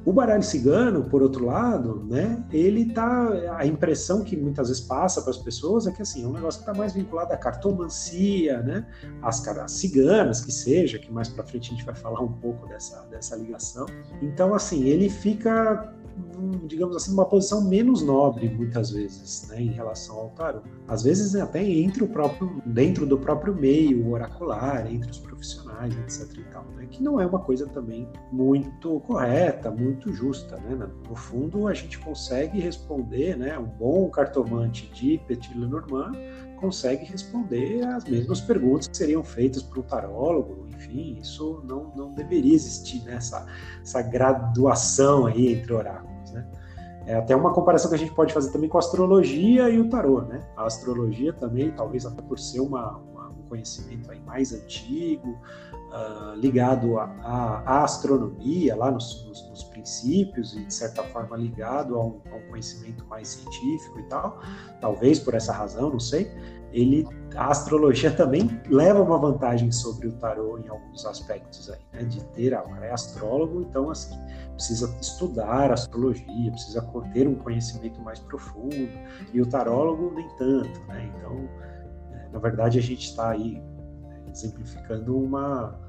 O 0.04 0.12
baralho 0.12 0.42
cigano, 0.44 1.04
por 1.04 1.22
outro 1.22 1.46
lado, 1.46 2.06
né, 2.08 2.44
ele 2.52 2.92
tá. 2.92 3.58
A 3.58 3.66
impressão 3.66 4.24
que 4.24 4.36
muitas 4.38 4.68
vezes 4.68 4.84
passa 4.84 5.22
para 5.22 5.32
as 5.32 5.38
pessoas 5.38 5.88
é 5.88 5.92
que 5.92 6.02
assim, 6.02 6.24
é 6.24 6.28
um 6.28 6.34
negócio 6.34 6.62
que 6.62 6.70
está 6.70 6.78
mais 6.78 6.94
vinculado 6.94 7.34
à 7.34 7.38
cartomancia, 7.38 8.62
né, 8.62 8.86
às, 9.22 9.48
às 9.48 9.72
ciganas, 9.72 10.42
que 10.42 10.52
seja, 10.52 11.00
que 11.00 11.12
mais 11.12 11.30
para 11.30 11.44
frente 11.44 11.72
a 11.72 11.76
gente 11.76 11.86
vai 11.86 11.96
falar 11.96 12.22
um 12.22 12.34
pouco 12.34 12.68
dessa, 12.68 13.02
dessa 13.12 13.36
ligação. 13.36 13.86
Então, 14.22 14.54
assim, 14.54 14.84
ele 14.84 15.10
fica 15.10 15.95
digamos 16.66 16.96
assim, 16.96 17.14
uma 17.14 17.26
posição 17.26 17.68
menos 17.68 18.02
nobre 18.02 18.50
muitas 18.50 18.92
vezes, 18.92 19.48
né, 19.50 19.62
em 19.62 19.72
relação 19.72 20.16
ao 20.18 20.30
tarot. 20.30 20.68
Às 20.88 21.04
vezes 21.04 21.36
até 21.36 21.64
entre 21.64 22.04
o 22.04 22.08
próprio, 22.08 22.62
dentro 22.66 23.06
do 23.06 23.18
próprio 23.18 23.56
meio 23.56 24.12
oracular, 24.12 24.92
entre 24.92 25.10
os 25.10 25.20
profissionais, 25.20 25.96
etc. 25.98 26.38
E 26.38 26.44
tal, 26.52 26.66
né, 26.76 26.88
que 26.90 27.04
não 27.04 27.20
é 27.20 27.26
uma 27.26 27.40
coisa 27.40 27.68
também 27.68 28.08
muito 28.32 29.00
correta, 29.02 29.72
muito 29.72 30.12
justa, 30.14 30.58
né. 30.58 30.88
No 31.08 31.16
fundo, 31.16 31.68
a 31.68 31.74
gente 31.74 32.00
consegue 32.00 32.60
responder, 32.60 33.38
né, 33.38 33.58
um 33.58 33.66
bom 33.66 34.10
cartomante 34.10 34.90
de 34.94 35.18
Petit 35.28 35.58
Lenormand 35.58 36.14
consegue 36.56 37.06
responder 37.06 37.86
as 37.86 38.06
mesmas 38.06 38.42
perguntas 38.42 38.88
que 38.88 38.98
seriam 38.98 39.24
feitas 39.24 39.62
para 39.62 39.80
um 39.80 39.84
tarólogo, 39.84 40.68
enfim, 40.70 41.18
isso 41.22 41.62
não, 41.68 41.92
não 41.96 42.14
deveria 42.14 42.56
existir, 42.56 43.04
né? 43.04 43.16
essa, 43.16 43.46
essa 43.82 44.02
graduação 44.02 45.26
aí 45.26 45.54
entre 45.54 45.74
oráculos? 45.74 46.15
É 47.06 47.16
até 47.16 47.36
uma 47.36 47.54
comparação 47.54 47.90
que 47.90 47.96
a 47.96 48.00
gente 48.00 48.14
pode 48.14 48.34
fazer 48.34 48.52
também 48.52 48.68
com 48.68 48.78
a 48.78 48.80
astrologia 48.80 49.70
e 49.70 49.80
o 49.80 49.90
tarô, 49.90 50.22
né? 50.22 50.42
A 50.58 50.66
astrologia 50.66 51.32
também, 51.32 51.72
talvez 51.72 52.06
até 52.06 52.22
por 52.22 52.40
ser 52.40 52.62
uma, 52.62 52.98
uma 52.98 53.30
um 53.30 53.44
conhecimento 53.48 54.12
aí 54.12 54.20
mais 54.22 54.54
antigo, 54.54 55.38
uh, 55.96 56.36
ligado 56.36 57.00
à 57.00 57.84
astronomia, 57.84 58.76
lá 58.76 58.92
nos, 58.92 59.26
nos, 59.26 59.50
nos, 59.50 59.64
princípios, 59.64 60.54
e 60.54 60.66
de 60.66 60.74
certa 60.74 61.04
forma 61.04 61.38
ligado 61.38 61.96
a 61.96 62.06
um, 62.06 62.22
a 62.32 62.36
um, 62.36 62.50
conhecimento 62.50 63.06
mais 63.06 63.30
científico 63.30 64.00
e 64.00 64.04
tal, 64.04 64.42
talvez 64.82 65.20
por 65.20 65.34
essa 65.34 65.54
razão, 65.54 65.90
não 65.90 66.00
sei, 66.00 66.32
ele, 66.72 67.08
a 67.36 67.48
astrologia 67.48 68.12
também 68.16 68.62
leva 68.70 69.02
uma 69.02 69.18
vantagem 69.18 69.72
sobre 69.72 70.08
o 70.08 70.12
tarô 70.14 70.58
em 70.60 70.68
alguns 70.68 71.06
aspectos 71.06 71.70
aí, 71.70 71.80
né? 71.94 72.04
De 72.04 72.24
ter, 72.26 72.54
ah, 72.54 72.66
é 72.82 72.92
astrólogo, 72.92 73.62
então 73.62 73.90
assim, 73.90 74.18
precisa 74.54 74.94
estudar 75.00 75.72
astrologia, 75.72 76.52
precisa 76.52 76.82
ter 77.14 77.28
um 77.28 77.36
conhecimento 77.36 78.02
mais 78.02 78.20
profundo, 78.20 78.90
e 79.34 79.42
o 79.42 79.46
tarólogo 79.46 80.12
nem 80.14 80.28
tanto, 80.38 80.80
né? 80.88 81.12
Então, 81.16 81.50
é, 82.12 82.30
na 82.32 82.40
verdade, 82.40 82.78
a 82.78 82.82
gente 82.82 83.08
está 83.08 83.30
aí 83.30 83.62
né, 84.02 84.24
exemplificando 84.30 85.18
uma, 85.18 85.80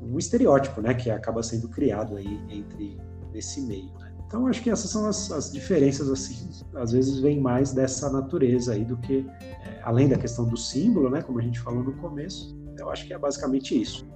um 0.00 0.18
estereótipo, 0.18 0.80
né? 0.80 0.94
Que 0.94 1.10
acaba 1.10 1.42
sendo 1.42 1.68
criado 1.68 2.16
aí 2.16 2.40
entre 2.50 2.98
nesse 3.32 3.60
meio, 3.62 3.92
né? 3.98 4.08
Então, 4.28 4.46
acho 4.46 4.62
que 4.62 4.68
essas 4.68 4.90
são 4.90 5.06
as, 5.06 5.32
as, 5.32 5.50
diferenças, 5.50 6.10
assim, 6.10 6.50
às 6.74 6.92
vezes 6.92 7.18
vem 7.18 7.40
mais 7.40 7.72
dessa 7.72 8.10
natureza 8.10 8.74
aí 8.74 8.84
do 8.84 8.94
que, 8.98 9.26
é, 9.40 9.80
além 9.82 10.06
da 10.06 10.18
questão 10.18 10.46
do 10.46 10.56
símbolo, 10.56 11.08
né, 11.08 11.22
como 11.22 11.38
a 11.38 11.42
gente 11.42 11.58
falou 11.58 11.82
no 11.82 11.94
começo, 11.94 12.54
eu 12.78 12.90
acho 12.90 13.06
que 13.06 13.14
é 13.14 13.18
basicamente 13.18 13.80
isso. 13.80 14.06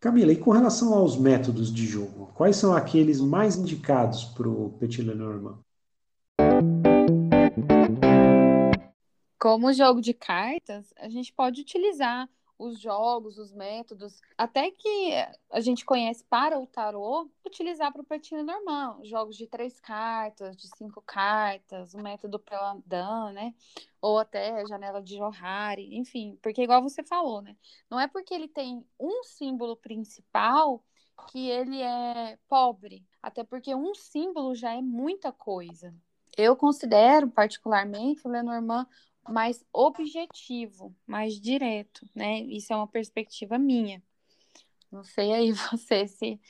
Camila, 0.00 0.32
e 0.32 0.36
com 0.36 0.50
relação 0.52 0.94
aos 0.94 1.18
métodos 1.18 1.72
de 1.72 1.86
jogo, 1.86 2.30
quais 2.34 2.56
são 2.56 2.74
aqueles 2.74 3.20
mais 3.20 3.54
indicados 3.54 4.24
para 4.24 4.48
o 4.48 4.70
Petit 4.80 5.02
Lenormand? 5.02 5.58
Como 9.42 9.72
jogo 9.72 10.00
de 10.00 10.14
cartas, 10.14 10.94
a 10.96 11.08
gente 11.08 11.32
pode 11.32 11.62
utilizar 11.62 12.30
os 12.56 12.80
jogos, 12.80 13.38
os 13.38 13.52
métodos, 13.52 14.20
até 14.38 14.70
que 14.70 15.14
a 15.50 15.58
gente 15.58 15.84
conhece 15.84 16.22
para 16.26 16.60
o 16.60 16.64
tarô, 16.64 17.28
utilizar 17.44 17.92
para 17.92 18.02
o 18.02 18.04
Petit 18.04 18.40
normal. 18.40 19.00
Jogos 19.02 19.36
de 19.36 19.48
três 19.48 19.80
cartas, 19.80 20.56
de 20.56 20.68
cinco 20.76 21.02
cartas, 21.02 21.92
o 21.92 21.98
método 21.98 22.38
Prelandan, 22.38 23.32
né? 23.32 23.52
Ou 24.00 24.20
até 24.20 24.64
janela 24.64 25.02
de 25.02 25.16
Johari, 25.16 25.92
enfim. 25.98 26.38
Porque 26.40 26.62
igual 26.62 26.80
você 26.80 27.02
falou, 27.02 27.42
né? 27.42 27.56
Não 27.90 27.98
é 27.98 28.06
porque 28.06 28.32
ele 28.32 28.46
tem 28.46 28.86
um 28.96 29.24
símbolo 29.24 29.74
principal 29.74 30.84
que 31.32 31.50
ele 31.50 31.82
é 31.82 32.38
pobre. 32.48 33.04
Até 33.20 33.42
porque 33.42 33.74
um 33.74 33.92
símbolo 33.92 34.54
já 34.54 34.72
é 34.72 34.80
muita 34.80 35.32
coisa. 35.32 35.92
Eu 36.38 36.56
considero, 36.56 37.28
particularmente, 37.28 38.26
o 38.26 38.30
Lenormand 38.30 38.86
mais 39.28 39.64
objetivo, 39.72 40.94
mais 41.06 41.40
direto, 41.40 42.08
né? 42.14 42.40
Isso 42.40 42.72
é 42.72 42.76
uma 42.76 42.88
perspectiva 42.88 43.58
minha. 43.58 44.02
Não 44.90 45.04
sei 45.04 45.32
aí 45.32 45.52
você 45.70 46.06
se, 46.06 46.40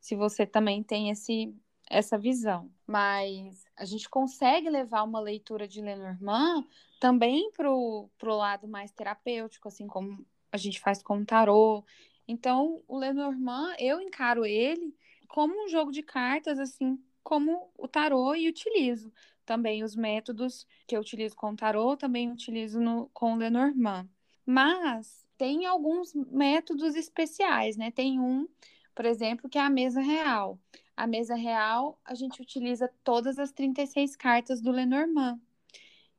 se 0.00 0.16
você 0.16 0.46
também 0.46 0.82
tem 0.82 1.10
esse, 1.10 1.54
essa 1.88 2.18
visão. 2.18 2.70
Mas 2.86 3.64
a 3.76 3.84
gente 3.84 4.08
consegue 4.08 4.68
levar 4.70 5.02
uma 5.02 5.20
leitura 5.20 5.68
de 5.68 5.80
Lenormand 5.80 6.66
também 7.00 7.50
para 7.52 7.70
o 7.70 8.08
lado 8.22 8.66
mais 8.66 8.92
terapêutico, 8.92 9.68
assim 9.68 9.86
como 9.86 10.24
a 10.50 10.56
gente 10.56 10.80
faz 10.80 11.02
com 11.02 11.18
o 11.18 11.26
tarô. 11.26 11.84
Então, 12.26 12.82
o 12.86 12.98
Lenormand, 12.98 13.74
eu 13.78 14.00
encaro 14.00 14.44
ele 14.44 14.94
como 15.28 15.64
um 15.64 15.68
jogo 15.68 15.90
de 15.90 16.02
cartas, 16.02 16.58
assim 16.58 17.02
como 17.22 17.70
o 17.78 17.86
tarô 17.86 18.34
e 18.34 18.48
utilizo 18.48 19.12
também 19.44 19.82
os 19.82 19.96
métodos 19.96 20.66
que 20.86 20.96
eu 20.96 21.00
utilizo 21.00 21.36
com 21.36 21.50
o 21.50 21.56
tarô, 21.56 21.96
também 21.96 22.30
utilizo 22.30 22.80
no, 22.80 23.08
com 23.12 23.34
o 23.34 23.36
Lenormand. 23.36 24.08
Mas 24.44 25.24
tem 25.36 25.66
alguns 25.66 26.14
métodos 26.14 26.94
especiais, 26.94 27.76
né? 27.76 27.90
Tem 27.90 28.20
um, 28.20 28.46
por 28.94 29.04
exemplo, 29.04 29.48
que 29.48 29.58
é 29.58 29.62
a 29.62 29.70
mesa 29.70 30.00
real. 30.00 30.58
A 30.96 31.06
mesa 31.06 31.34
real, 31.34 31.98
a 32.04 32.14
gente 32.14 32.40
utiliza 32.40 32.90
todas 33.02 33.38
as 33.38 33.50
36 33.52 34.14
cartas 34.16 34.60
do 34.60 34.70
Lenormand. 34.70 35.40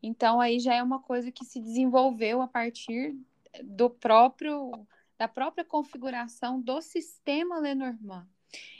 Então 0.01 0.41
aí 0.41 0.59
já 0.59 0.73
é 0.73 0.83
uma 0.83 0.99
coisa 0.99 1.31
que 1.31 1.45
se 1.45 1.61
desenvolveu 1.61 2.41
a 2.41 2.47
partir 2.47 3.15
do 3.63 3.89
próprio 3.89 4.71
da 5.17 5.27
própria 5.27 5.63
configuração 5.63 6.59
do 6.59 6.81
sistema 6.81 7.59
Lenormand. 7.59 8.27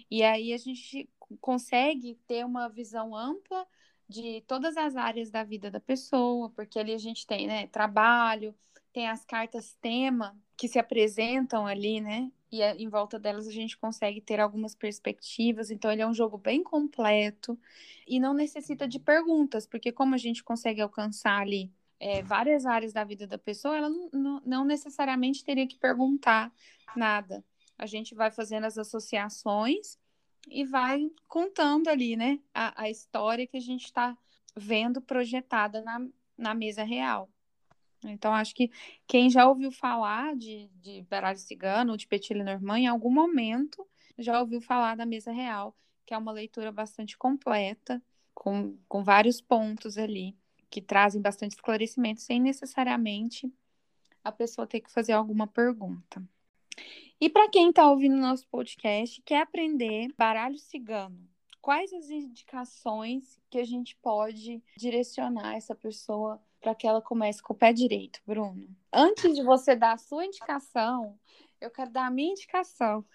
E 0.09 0.23
aí 0.23 0.51
a 0.51 0.57
gente 0.57 1.09
consegue 1.39 2.15
ter 2.27 2.45
uma 2.45 2.67
visão 2.67 3.15
ampla 3.15 3.65
de 4.07 4.41
todas 4.48 4.77
as 4.77 4.95
áreas 4.95 5.31
da 5.31 5.43
vida 5.43 5.72
da 5.72 5.79
pessoa, 5.79 6.50
porque 6.50 6.79
ali 6.79 6.93
a 6.93 6.98
gente 6.98 7.25
tem, 7.25 7.48
né, 7.48 7.67
trabalho, 7.67 8.53
tem 8.91 9.07
as 9.07 9.25
cartas 9.25 9.75
tema 9.81 10.38
que 10.55 10.67
se 10.67 10.77
apresentam 10.77 11.65
ali, 11.65 12.00
né? 12.00 12.31
E 12.51 12.62
em 12.62 12.88
volta 12.88 13.17
delas 13.17 13.48
a 13.48 13.51
gente 13.51 13.75
consegue 13.75 14.22
ter 14.22 14.39
algumas 14.39 14.75
perspectivas. 14.75 15.72
Então, 15.72 15.91
ele 15.91 16.03
é 16.03 16.07
um 16.07 16.13
jogo 16.13 16.38
bem 16.38 16.62
completo 16.62 17.60
e 18.07 18.19
não 18.19 18.33
necessita 18.33 18.88
de 18.88 19.00
perguntas, 19.00 19.65
porque 19.65 19.91
como 19.91 20.13
a 20.13 20.19
gente 20.19 20.43
consegue 20.43 20.79
alcançar 20.79 21.41
ali 21.41 21.72
é, 22.00 22.22
várias 22.22 22.65
áreas 22.65 22.93
da 22.93 23.03
vida 23.03 23.25
da 23.25 23.39
pessoa, 23.39 23.75
ela 23.75 23.89
não, 23.89 24.10
não, 24.13 24.41
não 24.45 24.65
necessariamente 24.65 25.43
teria 25.43 25.65
que 25.65 25.77
perguntar 25.77 26.53
nada. 26.95 27.43
A 27.77 27.88
gente 27.88 28.13
vai 28.13 28.29
fazendo 28.29 28.65
as 28.65 28.77
associações 28.77 29.98
e 30.47 30.65
vai 30.65 31.09
contando 31.27 31.88
ali, 31.88 32.15
né, 32.15 32.39
a, 32.53 32.83
a 32.83 32.89
história 32.89 33.47
que 33.47 33.57
a 33.57 33.62
gente 33.62 33.85
está 33.85 34.17
vendo 34.55 35.01
projetada 35.01 35.81
na, 35.81 36.05
na 36.38 36.53
mesa 36.53 36.83
real. 36.83 37.29
Então, 38.05 38.33
acho 38.33 38.53
que 38.53 38.69
quem 39.07 39.29
já 39.29 39.47
ouviu 39.47 39.71
falar 39.71 40.35
de, 40.35 40.69
de 40.75 41.01
baralho 41.03 41.38
cigano, 41.38 41.97
de 41.97 42.07
Petit 42.07 42.33
Lenormand, 42.33 42.79
em 42.79 42.88
algum 42.88 43.12
momento 43.12 43.88
já 44.17 44.39
ouviu 44.39 44.62
falar 44.62 44.95
da 44.95 45.05
mesa 45.05 45.31
real, 45.31 45.75
que 46.05 46.13
é 46.13 46.17
uma 46.17 46.31
leitura 46.31 46.71
bastante 46.71 47.17
completa, 47.17 48.01
com, 48.33 48.77
com 48.88 49.03
vários 49.03 49.39
pontos 49.39 49.97
ali, 49.97 50.35
que 50.69 50.81
trazem 50.81 51.21
bastante 51.21 51.51
esclarecimento, 51.51 52.21
sem 52.21 52.41
necessariamente 52.41 53.51
a 54.23 54.31
pessoa 54.31 54.67
ter 54.67 54.81
que 54.81 54.91
fazer 54.91 55.13
alguma 55.13 55.47
pergunta. 55.47 56.21
E 57.24 57.30
para 57.30 57.48
quem 57.48 57.70
está 57.70 57.89
ouvindo 57.89 58.18
nosso 58.18 58.46
podcast, 58.50 59.22
quer 59.22 59.44
aprender 59.44 60.13
baralho 60.18 60.58
cigano, 60.58 61.18
quais 61.62 61.94
as 61.94 62.10
indicações 62.10 63.39
que 63.50 63.60
a 63.60 63.63
gente 63.63 63.96
pode 64.01 64.62
direcionar 64.75 65.56
essa 65.56 65.74
pessoa 65.74 66.38
para 66.60 66.75
que 66.75 66.86
ela 66.86 67.01
comece 67.01 67.42
com 67.42 67.53
o 67.53 67.56
pé 67.56 67.72
direito, 67.72 68.20
Bruno? 68.27 68.68
Antes 68.92 69.34
de 69.34 69.42
você 69.42 69.74
dar 69.74 69.94
a 69.94 69.98
sua 69.98 70.25
indicação, 70.25 71.18
eu 71.62 71.72
quero 71.72 71.92
dar 71.92 72.08
a 72.08 72.12
minha 72.12 72.32
indicação. 72.32 73.06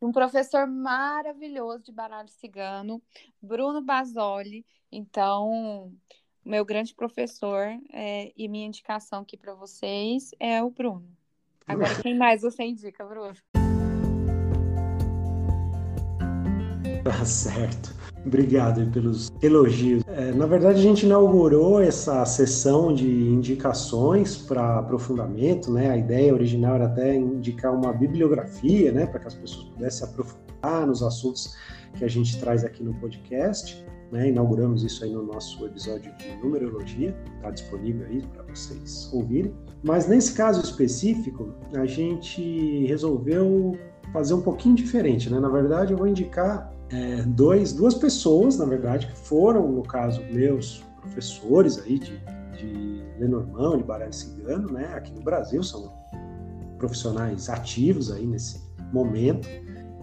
Um 0.00 0.10
professor 0.10 0.66
maravilhoso 0.66 1.84
de 1.84 1.92
baralho 1.92 2.30
cigano, 2.30 3.02
Bruno 3.38 3.82
Basoli. 3.82 4.64
Então, 4.90 5.92
meu 6.42 6.64
grande 6.64 6.94
professor 6.94 7.66
é, 7.92 8.32
e 8.34 8.48
minha 8.48 8.66
indicação 8.66 9.20
aqui 9.20 9.36
para 9.36 9.52
vocês 9.52 10.30
é 10.40 10.62
o 10.62 10.70
Bruno. 10.70 11.14
Agora, 11.66 11.94
quem 12.02 12.16
mais 12.16 12.42
você 12.42 12.62
indica, 12.62 13.04
Bruno? 13.04 13.32
Tá 17.04 17.22
certo. 17.26 17.94
Obrigado 18.24 18.90
pelos 18.90 19.30
elogios. 19.42 20.02
É, 20.06 20.32
na 20.32 20.46
verdade, 20.46 20.78
a 20.78 20.82
gente 20.82 21.04
inaugurou 21.04 21.78
essa 21.82 22.24
sessão 22.24 22.94
de 22.94 23.06
indicações 23.06 24.38
para 24.38 24.78
aprofundamento, 24.78 25.70
né? 25.70 25.90
A 25.90 25.98
ideia 25.98 26.32
original 26.32 26.76
era 26.76 26.86
até 26.86 27.14
indicar 27.14 27.74
uma 27.74 27.92
bibliografia, 27.92 28.90
né, 28.90 29.04
para 29.04 29.20
que 29.20 29.26
as 29.26 29.34
pessoas 29.34 29.66
pudessem 29.66 30.08
aprofundar 30.08 30.86
nos 30.86 31.02
assuntos 31.02 31.54
que 31.98 32.04
a 32.06 32.08
gente 32.08 32.40
traz 32.40 32.64
aqui 32.64 32.82
no 32.82 32.94
podcast. 32.94 33.84
Né? 34.10 34.28
Inauguramos 34.28 34.82
isso 34.82 35.04
aí 35.04 35.12
no 35.12 35.22
nosso 35.22 35.66
episódio 35.66 36.10
de 36.16 36.36
numerologia, 36.36 37.14
está 37.36 37.50
disponível 37.50 38.06
aí 38.06 38.22
para 38.32 38.44
vocês 38.44 39.10
ouvirem. 39.12 39.52
Mas 39.84 40.08
nesse 40.08 40.32
caso 40.32 40.62
específico, 40.62 41.52
a 41.74 41.84
gente 41.84 42.86
resolveu 42.86 43.76
fazer 44.14 44.32
um 44.32 44.40
pouquinho 44.40 44.74
diferente, 44.74 45.28
né? 45.30 45.38
Na 45.38 45.50
verdade, 45.50 45.92
eu 45.92 45.98
vou 45.98 46.06
indicar 46.06 46.72
é, 46.90 47.22
dois, 47.22 47.72
duas 47.74 47.94
pessoas, 47.94 48.56
na 48.56 48.64
verdade, 48.64 49.06
que 49.06 49.16
foram, 49.16 49.70
no 49.70 49.82
caso, 49.82 50.22
meus 50.32 50.82
professores 51.02 51.78
aí 51.78 51.98
de, 51.98 52.18
de 52.56 53.04
Lenormand, 53.18 53.78
de 53.78 53.84
baralho 53.84 54.12
cigano, 54.12 54.72
né? 54.72 54.86
Aqui 54.94 55.12
no 55.12 55.20
Brasil, 55.20 55.62
são 55.62 55.92
profissionais 56.78 57.50
ativos 57.50 58.10
aí 58.10 58.26
nesse 58.26 58.62
momento 58.90 59.46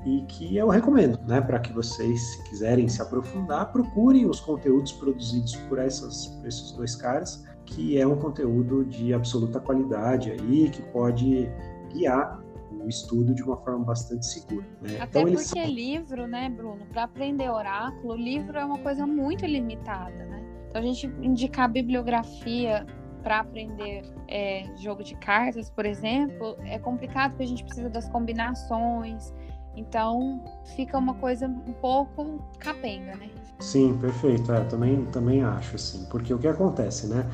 e 0.05 0.21
que 0.27 0.57
eu 0.57 0.67
recomendo, 0.67 1.19
né, 1.27 1.39
para 1.41 1.59
que 1.59 1.71
vocês, 1.71 2.19
se 2.19 2.43
quiserem 2.49 2.87
se 2.87 3.01
aprofundar, 3.01 3.71
procurem 3.71 4.27
os 4.27 4.39
conteúdos 4.39 4.91
produzidos 4.93 5.55
por, 5.69 5.77
essas, 5.77 6.27
por 6.27 6.47
esses 6.47 6.71
dois 6.71 6.95
caras 6.95 7.43
que 7.71 7.97
é 7.97 8.05
um 8.05 8.17
conteúdo 8.17 8.85
de 8.85 9.13
absoluta 9.13 9.59
qualidade 9.59 10.31
aí, 10.31 10.69
que 10.69 10.81
pode 10.81 11.49
guiar 11.91 12.41
o 12.71 12.87
estudo 12.87 13.33
de 13.33 13.43
uma 13.43 13.57
forma 13.57 13.85
bastante 13.85 14.25
segura. 14.25 14.65
Né? 14.81 14.99
Até 14.99 15.21
então, 15.21 15.33
porque 15.33 15.59
eles... 15.59 15.73
livro, 15.73 16.27
né, 16.27 16.49
Bruno, 16.49 16.85
para 16.91 17.03
aprender 17.03 17.49
oráculo, 17.49 18.15
livro 18.15 18.57
é 18.57 18.65
uma 18.65 18.79
coisa 18.79 19.05
muito 19.05 19.45
limitada, 19.45 20.25
né? 20.25 20.43
Então 20.67 20.81
a 20.81 20.83
gente 20.83 21.07
indicar 21.21 21.69
bibliografia 21.69 22.85
para 23.21 23.39
aprender 23.39 24.03
é, 24.27 24.65
jogo 24.77 25.03
de 25.03 25.15
cartas, 25.15 25.69
por 25.69 25.85
exemplo, 25.85 26.57
é 26.63 26.79
complicado 26.79 27.31
porque 27.31 27.43
a 27.43 27.47
gente 27.47 27.63
precisa 27.63 27.89
das 27.89 28.09
combinações. 28.09 29.33
Então 29.75 30.43
fica 30.75 30.97
uma 30.97 31.13
coisa 31.15 31.47
um 31.47 31.73
pouco 31.73 32.41
capenga, 32.59 33.15
né? 33.15 33.29
Sim, 33.59 33.97
perfeito. 33.99 34.51
É, 34.51 34.63
também, 34.65 35.05
também 35.05 35.43
acho 35.43 35.75
assim, 35.75 36.05
porque 36.09 36.33
o 36.33 36.39
que 36.39 36.47
acontece, 36.47 37.07
né? 37.07 37.29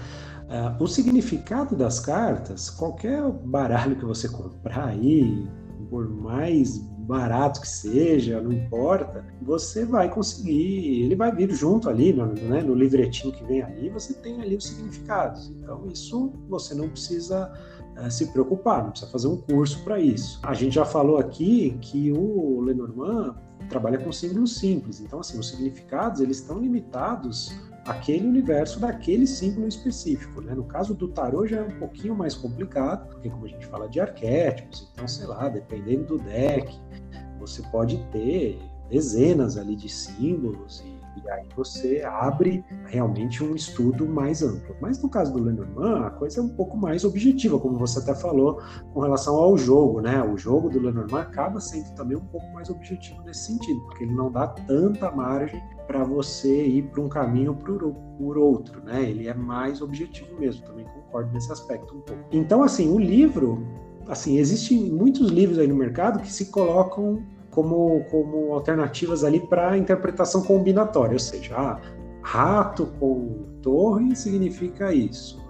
Uh, 0.47 0.83
o 0.83 0.87
significado 0.87 1.75
das 1.75 1.99
cartas, 1.99 2.69
qualquer 2.69 3.21
baralho 3.29 3.97
que 3.97 4.05
você 4.05 4.29
comprar 4.29 4.87
aí, 4.87 5.45
por 5.89 6.09
mais 6.09 6.77
barato 7.07 7.61
que 7.61 7.67
seja, 7.67 8.41
não 8.41 8.51
importa, 8.51 9.25
você 9.41 9.85
vai 9.85 10.09
conseguir, 10.09 11.03
ele 11.03 11.15
vai 11.15 11.33
vir 11.33 11.49
junto 11.51 11.89
ali, 11.89 12.11
no, 12.11 12.25
né, 12.27 12.61
no 12.61 12.75
livretinho 12.75 13.33
que 13.33 13.43
vem 13.45 13.61
ali, 13.61 13.89
você 13.89 14.13
tem 14.13 14.41
ali 14.41 14.57
os 14.57 14.67
significados. 14.67 15.49
Então, 15.49 15.85
isso 15.87 16.33
você 16.49 16.75
não 16.75 16.89
precisa 16.89 17.51
se 18.09 18.27
preocupar, 18.27 18.83
não 18.83 18.91
precisa 18.91 19.11
fazer 19.11 19.27
um 19.27 19.37
curso 19.37 19.83
para 19.83 19.99
isso. 19.99 20.39
A 20.43 20.53
gente 20.53 20.75
já 20.75 20.85
falou 20.85 21.17
aqui 21.17 21.77
que 21.81 22.11
o 22.11 22.61
Lenormand 22.61 23.35
trabalha 23.69 23.97
com 23.97 24.11
símbolos 24.11 24.57
simples. 24.57 25.01
Então, 25.01 25.19
assim, 25.19 25.39
os 25.39 25.49
significados 25.49 26.21
eles 26.21 26.37
estão 26.37 26.59
limitados 26.59 27.53
aquele 27.85 28.27
universo 28.27 28.79
daquele 28.79 29.25
símbolo 29.25 29.67
específico. 29.67 30.41
Né? 30.41 30.53
No 30.53 30.65
caso 30.65 30.93
do 30.93 31.07
tarô 31.07 31.47
já 31.47 31.57
é 31.57 31.63
um 31.63 31.79
pouquinho 31.79 32.15
mais 32.15 32.35
complicado, 32.35 33.07
porque 33.07 33.29
como 33.29 33.45
a 33.45 33.47
gente 33.47 33.65
fala 33.65 33.87
de 33.87 33.99
arquétipos, 33.99 34.89
então, 34.93 35.07
sei 35.07 35.25
lá, 35.25 35.47
dependendo 35.49 36.17
do 36.17 36.19
deck, 36.19 36.77
você 37.39 37.61
pode 37.71 37.97
ter 38.11 38.59
dezenas 38.89 39.57
ali 39.57 39.75
de 39.75 39.89
símbolos 39.89 40.83
e 40.85 40.96
e 41.23 41.29
aí 41.29 41.47
você 41.55 42.03
abre 42.05 42.63
realmente 42.85 43.43
um 43.43 43.55
estudo 43.55 44.07
mais 44.07 44.41
amplo. 44.41 44.75
Mas 44.81 45.01
no 45.01 45.09
caso 45.09 45.33
do 45.33 45.43
Lenormand, 45.43 46.05
a 46.05 46.09
coisa 46.11 46.39
é 46.39 46.43
um 46.43 46.49
pouco 46.49 46.77
mais 46.77 47.03
objetiva, 47.03 47.59
como 47.59 47.77
você 47.77 47.99
até 47.99 48.13
falou, 48.15 48.61
com 48.93 48.99
relação 48.99 49.35
ao 49.35 49.57
jogo, 49.57 50.01
né? 50.01 50.21
O 50.23 50.37
jogo 50.37 50.69
do 50.69 50.79
Lenormand 50.79 51.21
acaba 51.21 51.59
sendo 51.59 51.93
também 51.95 52.17
um 52.17 52.25
pouco 52.25 52.47
mais 52.53 52.69
objetivo 52.69 53.21
nesse 53.23 53.45
sentido, 53.45 53.79
porque 53.81 54.03
ele 54.03 54.13
não 54.13 54.31
dá 54.31 54.47
tanta 54.47 55.11
margem 55.11 55.61
para 55.87 56.03
você 56.03 56.65
ir 56.67 56.83
para 56.83 57.01
um 57.01 57.09
caminho 57.09 57.55
por, 57.55 57.93
por 58.17 58.37
outro, 58.37 58.83
né? 58.83 59.09
Ele 59.09 59.27
é 59.27 59.33
mais 59.33 59.81
objetivo 59.81 60.37
mesmo, 60.39 60.65
também 60.65 60.85
concordo 60.85 61.31
nesse 61.33 61.51
aspecto 61.51 61.95
um 61.95 62.01
pouco. 62.01 62.23
Então, 62.31 62.61
assim, 62.61 62.91
o 62.91 62.99
livro, 62.99 63.65
assim, 64.07 64.37
existem 64.37 64.91
muitos 64.91 65.29
livros 65.29 65.57
aí 65.57 65.67
no 65.67 65.75
mercado 65.75 66.19
que 66.19 66.31
se 66.31 66.51
colocam 66.51 67.23
como, 67.51 68.03
como 68.11 68.53
alternativas 68.53 69.23
ali 69.23 69.39
para 69.39 69.77
interpretação 69.77 70.43
combinatória, 70.43 71.13
ou 71.13 71.19
seja, 71.19 71.55
ah, 71.57 71.81
rato 72.21 72.87
com 72.99 73.45
torre 73.61 74.15
significa 74.15 74.93
isso, 74.93 75.46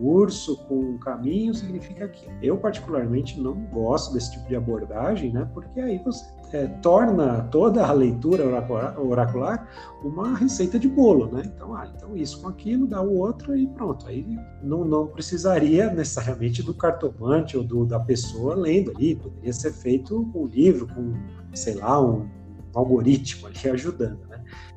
urso 0.00 0.56
com 0.66 0.98
caminho 0.98 1.54
significa 1.54 2.04
aquilo. 2.04 2.32
Eu 2.42 2.56
particularmente 2.56 3.40
não 3.40 3.54
gosto 3.72 4.12
desse 4.12 4.32
tipo 4.32 4.48
de 4.48 4.56
abordagem, 4.56 5.32
né? 5.32 5.48
Porque 5.52 5.80
aí 5.80 5.98
você 6.04 6.24
é, 6.52 6.66
torna 6.66 7.42
toda 7.50 7.86
a 7.86 7.92
leitura 7.92 8.46
oracular, 8.46 9.00
oracular, 9.00 9.68
uma 10.02 10.36
receita 10.36 10.78
de 10.78 10.88
bolo, 10.88 11.26
né? 11.32 11.42
Então, 11.44 11.74
ah, 11.74 11.90
então 11.94 12.16
isso 12.16 12.40
com 12.40 12.48
aquilo 12.48 12.86
dá 12.86 13.02
o 13.02 13.18
outro 13.18 13.56
e 13.56 13.66
pronto. 13.66 14.06
Aí 14.06 14.26
não, 14.62 14.84
não 14.84 15.06
precisaria 15.06 15.92
necessariamente 15.92 16.62
do 16.62 16.74
cartomante 16.74 17.56
ou 17.56 17.64
do, 17.64 17.84
da 17.84 18.00
pessoa 18.00 18.54
lendo 18.54 18.92
ali, 18.96 19.16
poderia 19.16 19.52
ser 19.52 19.72
feito 19.72 20.28
com 20.32 20.44
um 20.44 20.46
livro, 20.46 20.86
com 20.86 21.14
sei 21.54 21.74
lá, 21.74 22.00
um, 22.00 22.28
algoritmo 22.76 23.46
ali 23.46 23.70
ajudando? 23.70 24.25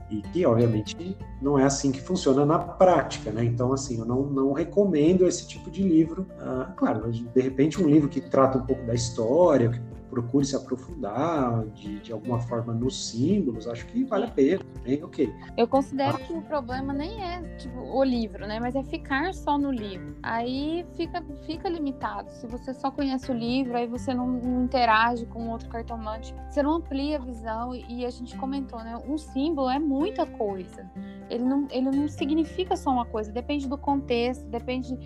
E 0.09 0.21
que, 0.21 0.45
obviamente, 0.45 1.17
não 1.41 1.57
é 1.57 1.63
assim 1.63 1.91
que 1.91 2.01
funciona 2.01 2.45
na 2.45 2.57
prática, 2.57 3.31
né? 3.31 3.43
Então, 3.43 3.71
assim, 3.71 3.99
eu 3.99 4.05
não, 4.05 4.23
não 4.23 4.53
recomendo 4.53 5.27
esse 5.27 5.47
tipo 5.47 5.69
de 5.69 5.83
livro. 5.83 6.25
Ah, 6.39 6.73
claro, 6.75 7.11
de 7.11 7.41
repente, 7.41 7.81
um 7.81 7.87
livro 7.87 8.09
que 8.09 8.19
trata 8.19 8.57
um 8.57 8.65
pouco 8.65 8.83
da 8.85 8.95
história, 8.95 9.69
que 9.69 9.79
procure 10.09 10.45
se 10.45 10.55
aprofundar 10.55 11.65
de, 11.67 11.99
de 11.99 12.11
alguma 12.11 12.39
forma 12.39 12.73
nos 12.73 13.09
símbolos, 13.09 13.67
acho 13.67 13.85
que 13.87 14.03
vale 14.03 14.25
a 14.25 14.31
pena, 14.31 14.63
bem 14.83 15.03
ok. 15.03 15.33
Eu 15.57 15.67
considero 15.67 16.17
que 16.17 16.33
o 16.33 16.41
problema 16.41 16.93
nem 16.93 17.23
é 17.23 17.41
tipo, 17.57 17.79
o 17.79 18.03
livro, 18.03 18.47
né? 18.47 18.59
Mas 18.59 18.75
é 18.75 18.83
ficar 18.83 19.33
só 19.33 19.57
no 19.57 19.71
livro. 19.71 20.15
Aí 20.23 20.85
fica, 20.95 21.23
fica 21.45 21.69
limitado. 21.69 22.29
Se 22.31 22.47
você 22.47 22.73
só 22.73 22.91
conhece 22.91 23.31
o 23.31 23.33
livro, 23.33 23.77
aí 23.77 23.87
você 23.87 24.13
não, 24.13 24.27
não 24.27 24.63
interage 24.63 25.25
com 25.25 25.49
outro 25.49 25.69
cartomante, 25.69 26.33
você 26.49 26.63
não 26.63 26.75
amplia 26.75 27.17
a 27.17 27.21
visão. 27.21 27.75
E 27.75 28.05
a 28.05 28.09
gente 28.09 28.35
comentou, 28.37 28.79
né? 28.79 28.97
Um 29.07 29.17
símbolo 29.17 29.69
é 29.69 29.79
muita 29.79 30.25
coisa. 30.25 30.89
Ele 31.29 31.43
não, 31.43 31.67
ele 31.69 31.91
não 31.91 32.07
significa 32.07 32.75
só 32.75 32.89
uma 32.91 33.05
coisa, 33.05 33.31
depende 33.31 33.67
do 33.69 33.77
contexto, 33.77 34.45
depende 34.47 34.97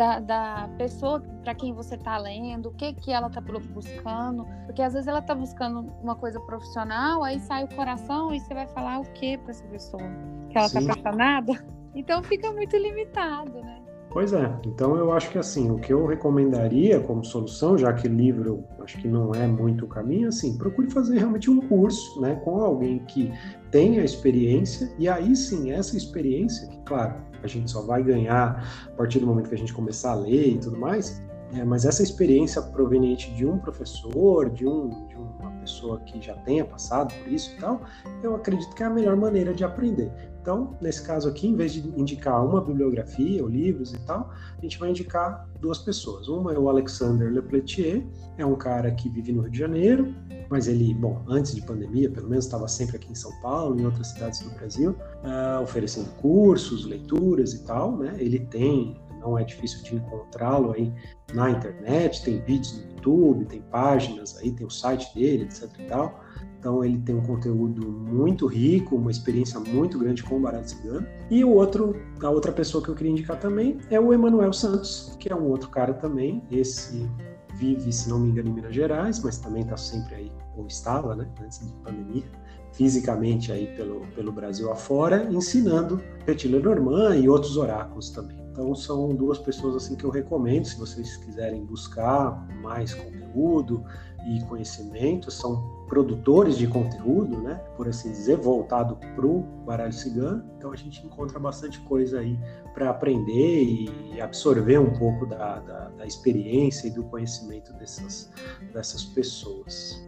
da, 0.00 0.18
da 0.18 0.70
pessoa 0.78 1.22
para 1.44 1.54
quem 1.54 1.74
você 1.74 1.94
está 1.94 2.16
lendo, 2.16 2.70
o 2.70 2.72
que 2.72 2.94
que 2.94 3.12
ela 3.12 3.26
está 3.26 3.38
buscando, 3.42 4.46
porque 4.64 4.80
às 4.80 4.94
vezes 4.94 5.06
ela 5.06 5.18
está 5.18 5.34
buscando 5.34 5.92
uma 6.02 6.16
coisa 6.16 6.40
profissional, 6.40 7.22
aí 7.22 7.38
sai 7.38 7.64
o 7.64 7.68
coração 7.68 8.32
e 8.32 8.40
você 8.40 8.54
vai 8.54 8.66
falar 8.68 9.00
o 9.00 9.04
que 9.12 9.36
para 9.36 9.50
essa 9.50 9.64
pessoa? 9.64 10.02
Que 10.48 10.56
ela 10.56 10.68
está 10.68 10.80
apaixonada? 10.80 11.52
Então 11.94 12.22
fica 12.22 12.50
muito 12.50 12.74
limitado, 12.78 13.52
né? 13.60 13.82
Pois 14.10 14.32
é, 14.32 14.50
então 14.64 14.96
eu 14.96 15.12
acho 15.12 15.30
que 15.30 15.38
assim, 15.38 15.70
o 15.70 15.78
que 15.78 15.92
eu 15.92 16.06
recomendaria 16.06 16.98
como 17.00 17.22
solução, 17.22 17.76
já 17.76 17.92
que 17.92 18.08
livro 18.08 18.64
acho 18.80 18.98
que 18.98 19.06
não 19.06 19.32
é 19.34 19.46
muito 19.46 19.84
o 19.84 19.88
caminho, 19.88 20.28
assim, 20.28 20.56
procure 20.56 20.90
fazer 20.90 21.18
realmente 21.18 21.50
um 21.50 21.60
curso, 21.60 22.20
né, 22.20 22.36
com 22.36 22.58
alguém 22.58 23.00
que 23.00 23.30
tenha 23.70 24.02
experiência, 24.02 24.90
e 24.98 25.08
aí 25.08 25.36
sim, 25.36 25.70
essa 25.70 25.96
experiência, 25.96 26.66
que 26.68 26.78
claro, 26.86 27.29
a 27.42 27.46
gente 27.46 27.70
só 27.70 27.82
vai 27.82 28.02
ganhar 28.02 28.64
a 28.86 28.96
partir 28.96 29.18
do 29.18 29.26
momento 29.26 29.48
que 29.48 29.54
a 29.54 29.58
gente 29.58 29.72
começar 29.72 30.12
a 30.12 30.14
ler 30.14 30.54
e 30.54 30.58
tudo 30.58 30.78
mais, 30.78 31.22
é, 31.54 31.64
mas 31.64 31.84
essa 31.84 32.02
experiência 32.02 32.62
proveniente 32.62 33.32
de 33.34 33.46
um 33.46 33.58
professor, 33.58 34.50
de, 34.50 34.66
um, 34.66 35.06
de 35.06 35.16
uma 35.16 35.49
pessoa 35.60 36.00
que 36.00 36.20
já 36.20 36.34
tenha 36.38 36.64
passado 36.64 37.14
por 37.14 37.32
isso 37.32 37.52
e 37.56 37.60
tal, 37.60 37.82
eu 38.22 38.34
acredito 38.34 38.74
que 38.74 38.82
é 38.82 38.86
a 38.86 38.90
melhor 38.90 39.16
maneira 39.16 39.54
de 39.54 39.64
aprender. 39.64 40.10
Então, 40.40 40.76
nesse 40.80 41.02
caso 41.02 41.28
aqui, 41.28 41.46
em 41.46 41.54
vez 41.54 41.72
de 41.72 41.86
indicar 42.00 42.44
uma 42.44 42.62
bibliografia 42.62 43.42
ou 43.42 43.48
livros 43.48 43.92
e 43.92 43.98
tal, 44.06 44.30
a 44.56 44.60
gente 44.62 44.78
vai 44.78 44.88
indicar 44.88 45.46
duas 45.60 45.78
pessoas. 45.78 46.28
Uma 46.28 46.54
é 46.54 46.58
o 46.58 46.68
Alexander 46.68 47.30
Lepletier, 47.30 48.06
é 48.38 48.46
um 48.46 48.56
cara 48.56 48.90
que 48.90 49.08
vive 49.10 49.32
no 49.32 49.42
Rio 49.42 49.50
de 49.50 49.58
Janeiro, 49.58 50.14
mas 50.48 50.66
ele, 50.66 50.94
bom, 50.94 51.22
antes 51.28 51.54
de 51.54 51.62
pandemia, 51.62 52.10
pelo 52.10 52.28
menos 52.28 52.46
estava 52.46 52.66
sempre 52.66 52.96
aqui 52.96 53.12
em 53.12 53.14
São 53.14 53.30
Paulo, 53.40 53.78
em 53.78 53.84
outras 53.84 54.08
cidades 54.08 54.40
do 54.40 54.50
Brasil, 54.50 54.92
uh, 54.92 55.62
oferecendo 55.62 56.08
cursos, 56.16 56.86
leituras 56.86 57.52
e 57.52 57.64
tal, 57.64 57.96
né? 57.96 58.16
Ele 58.18 58.40
tem, 58.40 59.00
não 59.20 59.38
é 59.38 59.44
difícil 59.44 59.82
de 59.84 59.96
encontrá-lo 59.96 60.72
aí 60.72 60.92
na 61.34 61.50
internet, 61.50 62.24
tem 62.24 62.40
vídeos 62.40 62.82
no 62.82 62.89
YouTube, 63.00 63.46
tem 63.46 63.62
páginas 63.62 64.36
aí, 64.38 64.52
tem 64.52 64.66
o 64.66 64.70
site 64.70 65.12
dele, 65.14 65.44
etc 65.44 65.68
e 65.78 65.84
tal. 65.84 66.20
Então 66.58 66.84
ele 66.84 66.98
tem 66.98 67.14
um 67.14 67.22
conteúdo 67.22 67.90
muito 67.90 68.46
rico, 68.46 68.96
uma 68.96 69.10
experiência 69.10 69.58
muito 69.58 69.98
grande 69.98 70.22
com 70.22 70.36
o 70.36 70.40
baralho 70.40 70.68
cigano. 70.68 71.06
E 71.30 71.42
o 71.42 71.50
outro, 71.50 71.96
a 72.22 72.28
outra 72.28 72.52
pessoa 72.52 72.84
que 72.84 72.90
eu 72.90 72.94
queria 72.94 73.12
indicar 73.12 73.38
também 73.38 73.78
é 73.90 73.98
o 73.98 74.12
Emanuel 74.12 74.52
Santos, 74.52 75.16
que 75.18 75.32
é 75.32 75.34
um 75.34 75.48
outro 75.48 75.70
cara 75.70 75.94
também. 75.94 76.42
Esse 76.50 77.08
vive, 77.54 77.90
se 77.92 78.08
não 78.08 78.18
me 78.18 78.30
engano, 78.30 78.50
em 78.50 78.52
Minas 78.52 78.74
Gerais, 78.74 79.22
mas 79.22 79.38
também 79.38 79.62
está 79.62 79.76
sempre 79.76 80.14
aí, 80.14 80.32
ou 80.56 80.66
estava, 80.66 81.14
né, 81.14 81.26
antes 81.42 81.58
da 81.58 81.90
pandemia, 81.90 82.24
fisicamente 82.72 83.52
aí 83.52 83.66
pelo, 83.76 84.00
pelo 84.14 84.32
Brasil 84.32 84.70
afora, 84.70 85.28
ensinando 85.30 86.00
Petit 86.24 86.48
Lenormand 86.48 87.16
e 87.16 87.28
outros 87.28 87.56
oráculos 87.56 88.10
também. 88.10 88.39
Então 88.50 88.74
são 88.74 89.14
duas 89.14 89.38
pessoas 89.38 89.76
assim 89.76 89.96
que 89.96 90.04
eu 90.04 90.10
recomendo, 90.10 90.64
se 90.64 90.78
vocês 90.78 91.16
quiserem 91.18 91.64
buscar 91.64 92.46
mais 92.60 92.92
conteúdo, 92.92 93.84
e 94.26 94.40
conhecimento, 94.42 95.30
são 95.30 95.62
produtores 95.88 96.56
de 96.56 96.66
conteúdo, 96.66 97.40
né, 97.40 97.54
por 97.76 97.88
assim 97.88 98.10
dizer, 98.10 98.36
voltado 98.36 98.96
para 98.96 99.26
o 99.26 99.42
baralho 99.64 99.92
cigano. 99.92 100.44
Então 100.56 100.72
a 100.72 100.76
gente 100.76 101.04
encontra 101.04 101.38
bastante 101.38 101.80
coisa 101.80 102.20
aí 102.20 102.38
para 102.74 102.90
aprender 102.90 103.64
e 104.12 104.20
absorver 104.20 104.78
um 104.78 104.92
pouco 104.92 105.26
da, 105.26 105.58
da, 105.60 105.88
da, 105.88 106.06
experiência 106.06 106.88
e 106.88 106.90
do 106.90 107.04
conhecimento 107.04 107.72
dessas, 107.74 108.30
dessas 108.72 109.04
pessoas. 109.04 110.00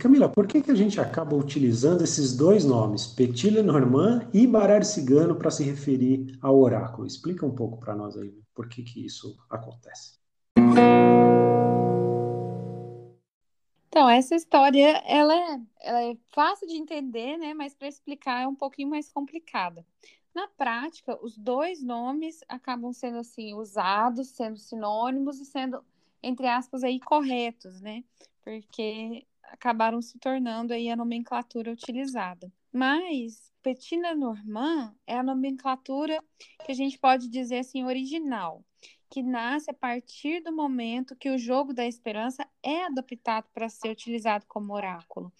Camila, 0.00 0.30
por 0.30 0.46
que, 0.46 0.62
que 0.62 0.70
a 0.70 0.74
gente 0.74 0.98
acaba 0.98 1.36
utilizando 1.36 2.02
esses 2.02 2.34
dois 2.34 2.64
nomes, 2.64 3.06
Petit 3.06 3.50
Lenormand 3.50 4.30
e 4.32 4.46
baralho 4.46 4.82
cigano, 4.82 5.36
para 5.36 5.50
se 5.50 5.62
referir 5.62 6.38
ao 6.40 6.58
oráculo? 6.58 7.06
Explica 7.06 7.44
um 7.44 7.54
pouco 7.54 7.78
para 7.78 7.94
nós 7.94 8.16
aí 8.16 8.34
por 8.54 8.66
que, 8.66 8.82
que 8.82 9.04
isso 9.04 9.36
acontece. 9.50 10.18
Então, 13.88 14.08
essa 14.08 14.34
história, 14.34 15.02
ela 15.06 15.34
é, 15.34 15.60
ela 15.82 16.02
é 16.04 16.16
fácil 16.28 16.66
de 16.66 16.76
entender, 16.76 17.36
né? 17.36 17.52
Mas 17.52 17.74
para 17.74 17.86
explicar 17.86 18.42
é 18.42 18.48
um 18.48 18.54
pouquinho 18.54 18.88
mais 18.88 19.12
complicada. 19.12 19.84
Na 20.34 20.48
prática, 20.48 21.22
os 21.22 21.36
dois 21.36 21.82
nomes 21.82 22.40
acabam 22.48 22.90
sendo 22.94 23.18
assim 23.18 23.52
usados, 23.52 24.28
sendo 24.28 24.56
sinônimos 24.56 25.38
e 25.40 25.44
sendo, 25.44 25.84
entre 26.22 26.46
aspas, 26.46 26.82
aí 26.82 26.98
corretos, 26.98 27.82
né? 27.82 28.02
Porque 28.42 29.26
acabaram 29.50 30.00
se 30.00 30.18
tornando 30.18 30.72
aí 30.72 30.90
a 30.90 30.96
nomenclatura 30.96 31.72
utilizada. 31.72 32.50
Mas 32.72 33.52
Petina 33.62 34.14
Normand 34.14 34.94
é 35.06 35.16
a 35.16 35.22
nomenclatura 35.22 36.22
que 36.64 36.72
a 36.72 36.74
gente 36.74 36.98
pode 36.98 37.28
dizer 37.28 37.58
assim 37.58 37.84
original, 37.84 38.64
que 39.10 39.22
nasce 39.22 39.70
a 39.70 39.74
partir 39.74 40.40
do 40.40 40.52
momento 40.52 41.16
que 41.16 41.30
o 41.30 41.38
jogo 41.38 41.74
da 41.74 41.84
esperança 41.84 42.46
é 42.62 42.84
adaptado 42.84 43.46
para 43.52 43.68
ser 43.68 43.90
utilizado 43.90 44.46
como 44.46 44.72
oráculo, 44.72 45.32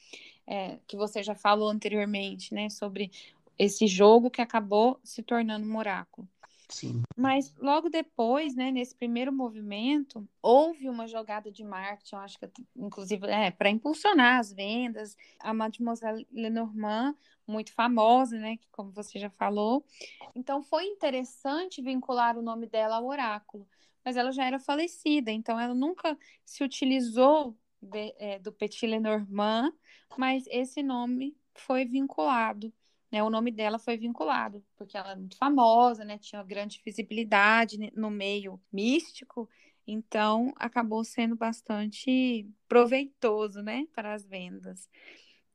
é, 0.46 0.78
que 0.86 0.96
você 0.96 1.22
já 1.22 1.34
falou 1.34 1.70
anteriormente, 1.70 2.52
né, 2.52 2.68
sobre 2.68 3.10
esse 3.56 3.86
jogo 3.86 4.30
que 4.30 4.42
acabou 4.42 4.98
se 5.04 5.22
tornando 5.22 5.66
um 5.66 5.76
oráculo. 5.76 6.28
Mas 7.16 7.54
logo 7.56 7.88
depois, 7.88 8.54
né, 8.54 8.70
nesse 8.70 8.94
primeiro 8.94 9.32
movimento, 9.32 10.26
houve 10.40 10.88
uma 10.88 11.06
jogada 11.06 11.50
de 11.50 11.64
marketing, 11.64 12.14
eu 12.14 12.20
acho 12.20 12.38
que 12.38 12.48
inclusive 12.76 13.26
é 13.26 13.50
para 13.50 13.68
impulsionar 13.68 14.38
as 14.38 14.52
vendas. 14.52 15.16
A 15.38 15.52
Mademoiselle 15.52 16.26
Lenormand, 16.32 17.14
muito 17.46 17.72
famosa, 17.72 18.38
né, 18.38 18.56
que 18.56 18.68
como 18.70 18.90
você 18.92 19.18
já 19.18 19.28
falou. 19.28 19.84
Então 20.34 20.62
foi 20.62 20.86
interessante 20.86 21.82
vincular 21.82 22.38
o 22.38 22.42
nome 22.42 22.66
dela 22.66 22.96
ao 22.96 23.06
oráculo, 23.06 23.68
mas 24.04 24.16
ela 24.16 24.32
já 24.32 24.44
era 24.44 24.58
falecida, 24.58 25.30
então 25.30 25.58
ela 25.58 25.74
nunca 25.74 26.16
se 26.44 26.64
utilizou 26.64 27.56
de, 27.82 28.14
é, 28.18 28.38
do 28.38 28.52
Petit 28.52 28.86
Lenormand, 28.86 29.72
mas 30.16 30.44
esse 30.48 30.82
nome 30.82 31.36
foi 31.54 31.84
vinculado, 31.84 32.72
né? 33.10 33.22
O 33.22 33.30
nome 33.30 33.50
dela 33.50 33.78
foi 33.78 33.96
vinculado, 33.96 34.64
porque 34.76 34.96
ela 34.96 35.12
é 35.12 35.16
muito 35.16 35.36
famosa, 35.36 36.04
né? 36.04 36.18
Tinha 36.18 36.42
grande 36.42 36.80
visibilidade 36.84 37.78
no 37.94 38.10
meio 38.10 38.60
místico, 38.72 39.48
então 39.86 40.52
acabou 40.56 41.02
sendo 41.04 41.34
bastante 41.34 42.48
proveitoso, 42.68 43.62
né, 43.62 43.86
para 43.94 44.14
as 44.14 44.24
vendas. 44.24 44.88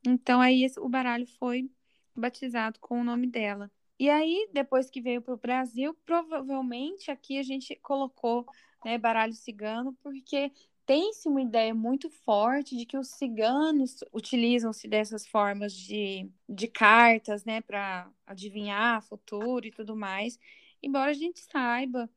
Então 0.06 0.40
aí 0.40 0.66
o 0.78 0.88
baralho 0.88 1.26
foi 1.38 1.70
batizado 2.14 2.78
com 2.80 3.00
o 3.00 3.04
nome 3.04 3.26
dela. 3.26 3.70
E 3.98 4.10
aí, 4.10 4.48
depois 4.52 4.90
que 4.90 5.00
veio 5.00 5.22
para 5.22 5.32
o 5.34 5.38
Brasil, 5.38 5.96
provavelmente 6.04 7.10
aqui 7.10 7.38
a 7.38 7.42
gente 7.42 7.74
colocou 7.76 8.44
né, 8.84 8.98
baralho 8.98 9.32
cigano, 9.32 9.96
porque 10.02 10.52
tem-se 10.86 11.28
uma 11.28 11.42
ideia 11.42 11.74
muito 11.74 12.08
forte 12.08 12.76
de 12.76 12.86
que 12.86 12.96
os 12.96 13.08
ciganos 13.08 14.04
utilizam-se 14.12 14.86
dessas 14.86 15.26
formas 15.26 15.72
de, 15.74 16.30
de 16.48 16.68
cartas, 16.68 17.44
né, 17.44 17.60
para 17.60 18.08
adivinhar 18.24 19.02
futuro 19.02 19.66
e 19.66 19.72
tudo 19.72 19.96
mais, 19.96 20.38
embora 20.80 21.10
a 21.10 21.14
gente 21.14 21.40
saiba 21.40 22.08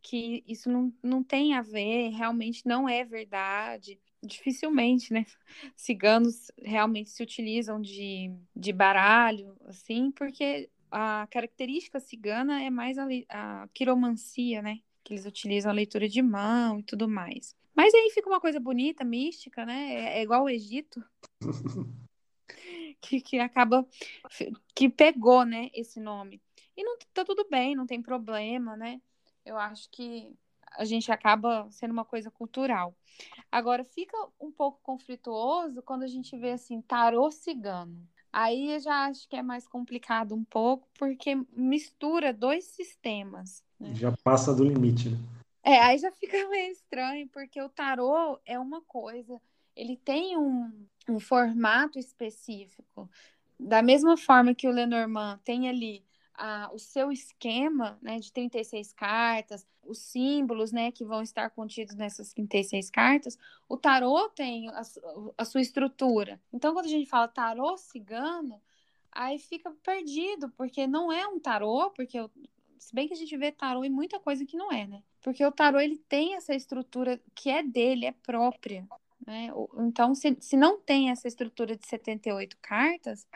que 0.00 0.42
isso 0.48 0.70
não, 0.70 0.92
não 1.02 1.22
tem 1.22 1.54
a 1.54 1.60
ver, 1.60 2.08
realmente 2.10 2.66
não 2.66 2.88
é 2.88 3.04
verdade. 3.04 4.00
Dificilmente, 4.22 5.12
né? 5.12 5.26
Ciganos 5.76 6.50
realmente 6.58 7.10
se 7.10 7.22
utilizam 7.22 7.78
de, 7.78 8.32
de 8.56 8.72
baralho, 8.72 9.54
assim, 9.66 10.10
porque 10.10 10.70
a 10.90 11.26
característica 11.30 12.00
cigana 12.00 12.62
é 12.62 12.70
mais 12.70 12.96
a, 12.96 13.06
a 13.28 13.68
quiromancia, 13.74 14.62
né? 14.62 14.78
Que 15.02 15.12
eles 15.12 15.26
utilizam 15.26 15.70
a 15.70 15.74
leitura 15.74 16.08
de 16.08 16.22
mão 16.22 16.80
e 16.80 16.82
tudo 16.82 17.06
mais. 17.06 17.54
Mas 17.74 17.92
aí 17.92 18.10
fica 18.10 18.28
uma 18.28 18.40
coisa 18.40 18.60
bonita, 18.60 19.04
mística, 19.04 19.66
né? 19.66 19.94
É, 19.94 20.18
é 20.18 20.22
igual 20.22 20.44
o 20.44 20.50
Egito. 20.50 21.04
que, 23.00 23.20
que 23.20 23.38
acaba. 23.38 23.86
que 24.74 24.88
pegou, 24.88 25.44
né, 25.44 25.70
esse 25.74 26.00
nome. 26.00 26.40
E 26.76 26.82
não 26.82 26.96
tá 27.12 27.24
tudo 27.24 27.46
bem, 27.50 27.74
não 27.74 27.86
tem 27.86 28.02
problema, 28.02 28.76
né? 28.76 29.00
Eu 29.44 29.58
acho 29.58 29.88
que 29.90 30.32
a 30.76 30.84
gente 30.84 31.10
acaba 31.12 31.68
sendo 31.70 31.92
uma 31.92 32.04
coisa 32.04 32.30
cultural. 32.30 32.96
Agora, 33.50 33.84
fica 33.84 34.16
um 34.40 34.50
pouco 34.50 34.80
conflituoso 34.82 35.82
quando 35.82 36.02
a 36.02 36.08
gente 36.08 36.36
vê 36.36 36.52
assim, 36.52 36.80
tarô 36.82 37.30
cigano. 37.30 38.06
Aí 38.32 38.72
eu 38.72 38.80
já 38.80 39.06
acho 39.06 39.28
que 39.28 39.36
é 39.36 39.42
mais 39.42 39.68
complicado 39.68 40.34
um 40.34 40.42
pouco, 40.42 40.88
porque 40.98 41.36
mistura 41.52 42.32
dois 42.32 42.64
sistemas. 42.64 43.62
Né? 43.78 43.94
Já 43.94 44.12
passa 44.24 44.52
do 44.52 44.64
limite, 44.64 45.10
né? 45.10 45.18
É, 45.64 45.80
aí 45.80 45.98
já 45.98 46.12
fica 46.12 46.36
meio 46.48 46.70
estranho, 46.70 47.26
porque 47.28 47.60
o 47.60 47.68
tarô 47.70 48.38
é 48.44 48.58
uma 48.58 48.82
coisa, 48.82 49.40
ele 49.74 49.96
tem 49.96 50.36
um, 50.36 50.86
um 51.08 51.18
formato 51.18 51.98
específico. 51.98 53.10
Da 53.58 53.82
mesma 53.82 54.16
forma 54.16 54.54
que 54.54 54.68
o 54.68 54.70
Lenormand 54.70 55.40
tem 55.42 55.68
ali 55.68 56.04
a, 56.34 56.70
o 56.72 56.78
seu 56.78 57.10
esquema 57.10 57.98
né, 58.02 58.18
de 58.18 58.30
36 58.30 58.92
cartas, 58.92 59.66
os 59.86 59.98
símbolos 59.98 60.70
né, 60.70 60.90
que 60.92 61.04
vão 61.04 61.22
estar 61.22 61.48
contidos 61.50 61.94
nessas 61.94 62.32
36 62.34 62.90
cartas, 62.90 63.38
o 63.68 63.76
tarô 63.76 64.28
tem 64.30 64.68
a, 64.68 64.82
a 65.38 65.44
sua 65.44 65.60
estrutura. 65.60 66.40
Então, 66.52 66.74
quando 66.74 66.86
a 66.86 66.90
gente 66.90 67.08
fala 67.08 67.28
tarô 67.28 67.76
cigano, 67.78 68.60
aí 69.10 69.38
fica 69.38 69.70
perdido, 69.82 70.50
porque 70.50 70.86
não 70.86 71.12
é 71.12 71.26
um 71.26 71.38
tarô, 71.38 71.90
porque 71.90 72.18
se 72.78 72.94
bem 72.94 73.08
que 73.08 73.14
a 73.14 73.16
gente 73.16 73.36
vê 73.36 73.50
tarô 73.52 73.84
em 73.84 73.90
muita 73.90 74.18
coisa 74.18 74.44
que 74.44 74.56
não 74.56 74.72
é, 74.72 74.86
né? 74.86 75.02
Porque 75.22 75.44
o 75.44 75.52
tarô 75.52 75.78
ele 75.80 75.98
tem 76.08 76.34
essa 76.34 76.54
estrutura 76.54 77.20
que 77.34 77.50
é 77.50 77.62
dele, 77.62 78.06
é 78.06 78.12
própria. 78.12 78.86
Né? 79.26 79.48
Então, 79.78 80.14
se, 80.14 80.36
se 80.40 80.56
não 80.56 80.80
tem 80.80 81.10
essa 81.10 81.26
estrutura 81.26 81.76
de 81.76 81.86
78 81.86 82.56
cartas, 82.60 83.26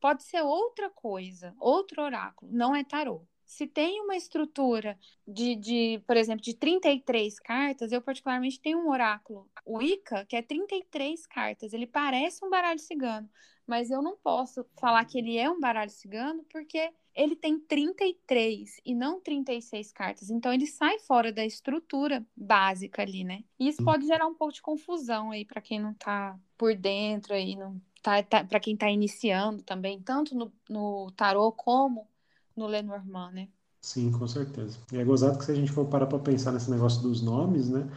pode 0.00 0.22
ser 0.22 0.42
outra 0.42 0.90
coisa, 0.90 1.54
outro 1.58 2.02
oráculo, 2.02 2.50
não 2.52 2.74
é 2.74 2.84
tarô. 2.84 3.26
Se 3.44 3.66
tem 3.66 4.00
uma 4.00 4.16
estrutura 4.16 4.98
de, 5.28 5.54
de, 5.54 6.02
por 6.06 6.16
exemplo, 6.16 6.42
de 6.42 6.54
33 6.54 7.38
cartas, 7.38 7.92
eu 7.92 8.00
particularmente 8.00 8.58
tenho 8.60 8.78
um 8.78 8.88
oráculo, 8.88 9.48
o 9.66 9.82
Ica, 9.82 10.24
que 10.24 10.36
é 10.36 10.42
33 10.42 11.26
cartas. 11.26 11.74
Ele 11.74 11.86
parece 11.86 12.42
um 12.44 12.48
baralho 12.48 12.78
cigano, 12.78 13.28
mas 13.66 13.90
eu 13.90 14.00
não 14.00 14.16
posso 14.16 14.64
falar 14.80 15.04
que 15.04 15.18
ele 15.18 15.36
é 15.36 15.50
um 15.50 15.60
baralho 15.60 15.90
cigano 15.90 16.44
porque 16.50 16.92
ele 17.14 17.36
tem 17.36 17.58
33 17.58 18.80
e 18.84 18.94
não 18.94 19.20
36 19.20 19.92
cartas. 19.92 20.30
Então 20.30 20.52
ele 20.52 20.66
sai 20.66 20.98
fora 20.98 21.32
da 21.32 21.44
estrutura 21.44 22.24
básica 22.36 23.02
ali, 23.02 23.24
né? 23.24 23.44
E 23.58 23.68
isso 23.68 23.82
pode 23.84 24.06
gerar 24.06 24.26
um 24.26 24.34
pouco 24.34 24.54
de 24.54 24.62
confusão 24.62 25.30
aí 25.30 25.44
para 25.44 25.60
quem 25.60 25.80
não 25.80 25.94
tá 25.94 26.38
por 26.56 26.74
dentro 26.74 27.34
aí, 27.34 27.56
não 27.56 27.80
tá, 28.02 28.22
tá 28.22 28.44
para 28.44 28.60
quem 28.60 28.76
tá 28.76 28.90
iniciando 28.90 29.62
também, 29.62 30.00
tanto 30.00 30.34
no, 30.34 30.52
no 30.68 31.10
tarô 31.12 31.52
como 31.52 32.08
no 32.56 32.66
Lenormand, 32.66 33.32
né? 33.32 33.48
Sim, 33.80 34.12
com 34.12 34.26
certeza. 34.28 34.78
E 34.92 34.96
é 34.96 35.04
gozado 35.04 35.38
que 35.38 35.44
se 35.44 35.52
a 35.52 35.54
gente 35.54 35.72
for 35.72 35.86
parar 35.86 36.06
para 36.06 36.18
pensar 36.18 36.52
nesse 36.52 36.70
negócio 36.70 37.02
dos 37.02 37.20
nomes, 37.20 37.68
né? 37.68 37.88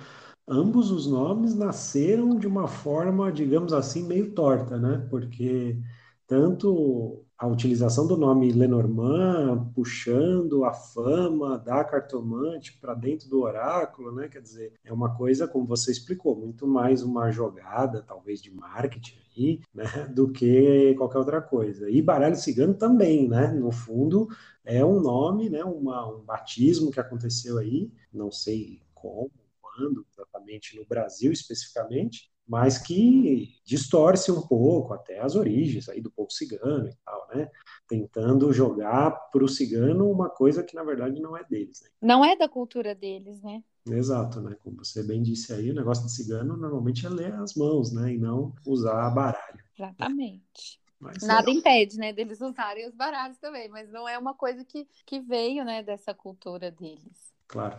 Ambos 0.48 0.92
os 0.92 1.08
nomes 1.08 1.56
nasceram 1.56 2.38
de 2.38 2.48
uma 2.48 2.68
forma, 2.68 3.32
digamos 3.32 3.74
assim, 3.74 4.04
meio 4.04 4.34
torta, 4.34 4.78
né? 4.78 5.08
Porque 5.10 5.80
tanto 6.28 7.25
a 7.38 7.48
utilização 7.48 8.08
do 8.08 8.16
nome 8.16 8.52
Lenormand, 8.52 9.72
puxando 9.74 10.64
a 10.64 10.74
fama 10.74 11.58
da 11.58 11.84
cartomante 11.84 12.78
para 12.80 12.94
dentro 12.94 13.30
do 13.30 13.42
oráculo, 13.42 14.14
né? 14.14 14.30
Quer 14.30 14.42
dizer, 14.42 14.74
é 14.84 14.94
uma 14.94 15.16
coisa, 15.16 15.48
como 15.48 15.66
você 15.66 15.92
explicou, 15.92 16.36
muito 16.36 16.66
mais 16.66 17.04
uma 17.04 17.30
jogada, 17.32 18.02
talvez, 18.02 18.42
de 18.42 18.52
marketing 18.52 19.18
aí, 19.38 19.62
né? 19.74 19.84
Do 20.16 20.32
que 20.32 20.96
qualquer 20.98 21.18
outra 21.18 21.42
coisa. 21.42 21.90
E 21.90 22.02
baralho 22.02 22.38
cigano 22.38 22.74
também, 22.74 23.28
né? 23.28 23.48
No 23.48 23.72
fundo, 23.72 24.30
é 24.64 24.84
um 24.86 25.02
nome, 25.02 25.50
né? 25.50 25.64
Uma, 25.64 26.08
um 26.08 26.22
batismo 26.24 26.90
que 26.90 27.00
aconteceu 27.02 27.58
aí, 27.58 27.92
não 28.14 28.32
sei 28.32 28.82
como, 28.94 29.32
quando, 29.62 30.06
exatamente 30.10 30.78
no 30.78 30.86
Brasil 30.86 31.34
especificamente, 31.34 32.32
mas 32.48 32.78
que 32.78 33.56
distorce 33.66 34.32
um 34.32 34.42
pouco 34.42 34.94
até 34.94 35.20
as 35.20 35.36
origens 35.36 35.90
aí 35.90 36.00
do 36.00 36.12
povo 36.12 36.32
cigano 36.32 36.88
e 36.88 36.96
tal, 37.04 37.28
né? 37.34 37.50
Tentando 37.88 38.54
jogar 38.54 39.12
para 39.12 39.44
o 39.44 39.50
cigano 39.50 40.10
uma 40.10 40.30
coisa 40.30 40.64
que 40.64 40.76
na 40.76 40.84
verdade 40.84 41.20
não 41.20 41.36
é 41.36 41.44
deles. 41.44 41.82
Né? 41.82 41.90
Não 42.02 42.24
é 42.24 42.36
da 42.36 42.48
cultura 42.48 42.94
deles, 42.94 43.42
né? 43.42 43.64
Exato, 43.88 44.42
né? 44.42 44.56
Como 44.64 44.78
você 44.78 45.04
bem 45.04 45.22
disse 45.22 45.54
aí, 45.54 45.72
o 45.72 45.76
negócio 45.76 46.06
de 46.06 46.12
cigano 46.12 46.56
normalmente 46.56 47.06
é 47.06 47.10
ler 47.10 47.34
as 47.36 47.56
mãos, 47.56 47.92
né? 47.92 48.14
E 48.14 48.18
não 48.18 48.54
usar 48.66 49.10
baralho. 49.10 49.64
Exatamente. 49.78 50.80
Mas 51.00 51.22
Nada 51.24 51.50
é... 51.50 51.54
impede, 51.54 51.98
né, 51.98 52.14
deles 52.14 52.40
usarem 52.42 52.88
os 52.88 52.96
baralhos 52.96 53.38
também, 53.38 53.70
mas 53.70 53.92
não 53.92 54.08
é 54.08 54.18
uma 54.18 54.34
coisa 54.34 54.64
que, 54.64 54.88
que 55.06 55.20
veio, 55.20 55.64
né, 55.66 55.84
dessa 55.84 56.14
cultura 56.14 56.72
deles. 56.72 57.34
Claro. 57.48 57.78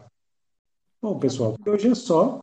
Bom, 1.01 1.19
pessoal, 1.19 1.57
hoje 1.67 1.89
é 1.89 1.95
só. 1.95 2.41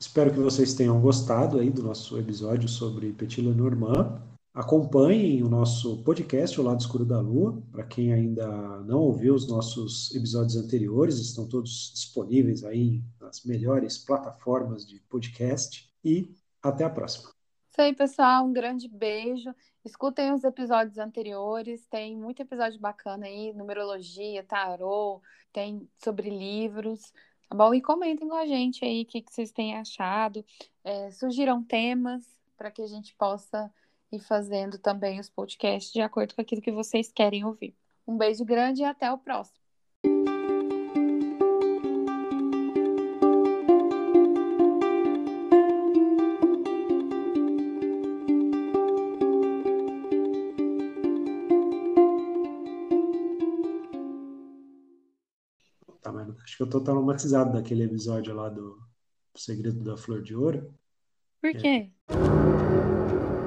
Espero 0.00 0.32
que 0.32 0.38
vocês 0.38 0.74
tenham 0.74 1.00
gostado 1.00 1.58
aí 1.58 1.70
do 1.70 1.82
nosso 1.82 2.18
episódio 2.18 2.68
sobre 2.68 3.12
Petit 3.12 3.40
Lenormand. 3.40 4.20
Acompanhem 4.52 5.42
o 5.42 5.48
nosso 5.48 6.02
podcast, 6.04 6.60
O 6.60 6.64
Lado 6.64 6.80
Escuro 6.80 7.04
da 7.04 7.20
Lua. 7.20 7.60
Para 7.72 7.84
quem 7.84 8.12
ainda 8.12 8.46
não 8.82 9.00
ouviu 9.00 9.34
os 9.34 9.48
nossos 9.48 10.14
episódios 10.14 10.56
anteriores, 10.56 11.18
estão 11.18 11.48
todos 11.48 11.90
disponíveis 11.94 12.62
aí 12.64 13.02
nas 13.20 13.44
melhores 13.44 13.98
plataformas 13.98 14.86
de 14.86 15.00
podcast. 15.08 15.88
E 16.04 16.32
até 16.62 16.84
a 16.84 16.90
próxima. 16.90 17.30
Isso 17.70 17.80
aí, 17.80 17.92
pessoal. 17.92 18.46
Um 18.46 18.52
grande 18.52 18.88
beijo. 18.88 19.52
Escutem 19.84 20.32
os 20.32 20.44
episódios 20.44 20.98
anteriores. 20.98 21.86
Tem 21.88 22.16
muito 22.16 22.40
episódio 22.40 22.78
bacana 22.78 23.26
aí, 23.26 23.52
numerologia, 23.52 24.44
tarô, 24.44 25.20
tem 25.52 25.88
sobre 25.98 26.30
livros. 26.30 27.12
Tá 27.48 27.56
bom? 27.56 27.74
E 27.74 27.80
comentem 27.80 28.28
com 28.28 28.34
a 28.34 28.46
gente 28.46 28.84
aí 28.84 29.02
o 29.02 29.06
que, 29.06 29.20
que 29.20 29.32
vocês 29.32 29.52
têm 29.52 29.76
achado. 29.76 30.44
É, 30.82 31.10
sugiram 31.10 31.62
temas 31.62 32.24
para 32.56 32.70
que 32.70 32.82
a 32.82 32.86
gente 32.86 33.14
possa 33.14 33.70
ir 34.10 34.20
fazendo 34.20 34.78
também 34.78 35.18
os 35.20 35.28
podcasts 35.28 35.92
de 35.92 36.00
acordo 36.00 36.34
com 36.34 36.40
aquilo 36.40 36.62
que 36.62 36.72
vocês 36.72 37.10
querem 37.12 37.44
ouvir. 37.44 37.74
Um 38.06 38.16
beijo 38.16 38.44
grande 38.44 38.82
e 38.82 38.84
até 38.84 39.10
o 39.10 39.18
próximo. 39.18 39.64
Acho 56.54 56.58
que 56.58 56.62
eu 56.62 56.70
tô 56.70 56.80
traumatizado 56.80 57.52
daquele 57.52 57.82
episódio 57.82 58.32
lá 58.32 58.48
do 58.48 58.78
Segredo 59.34 59.82
da 59.82 59.96
Flor 59.96 60.22
de 60.22 60.36
Ouro. 60.36 60.72
Por 61.40 61.52
quê? 61.52 61.90
É... 62.08 63.43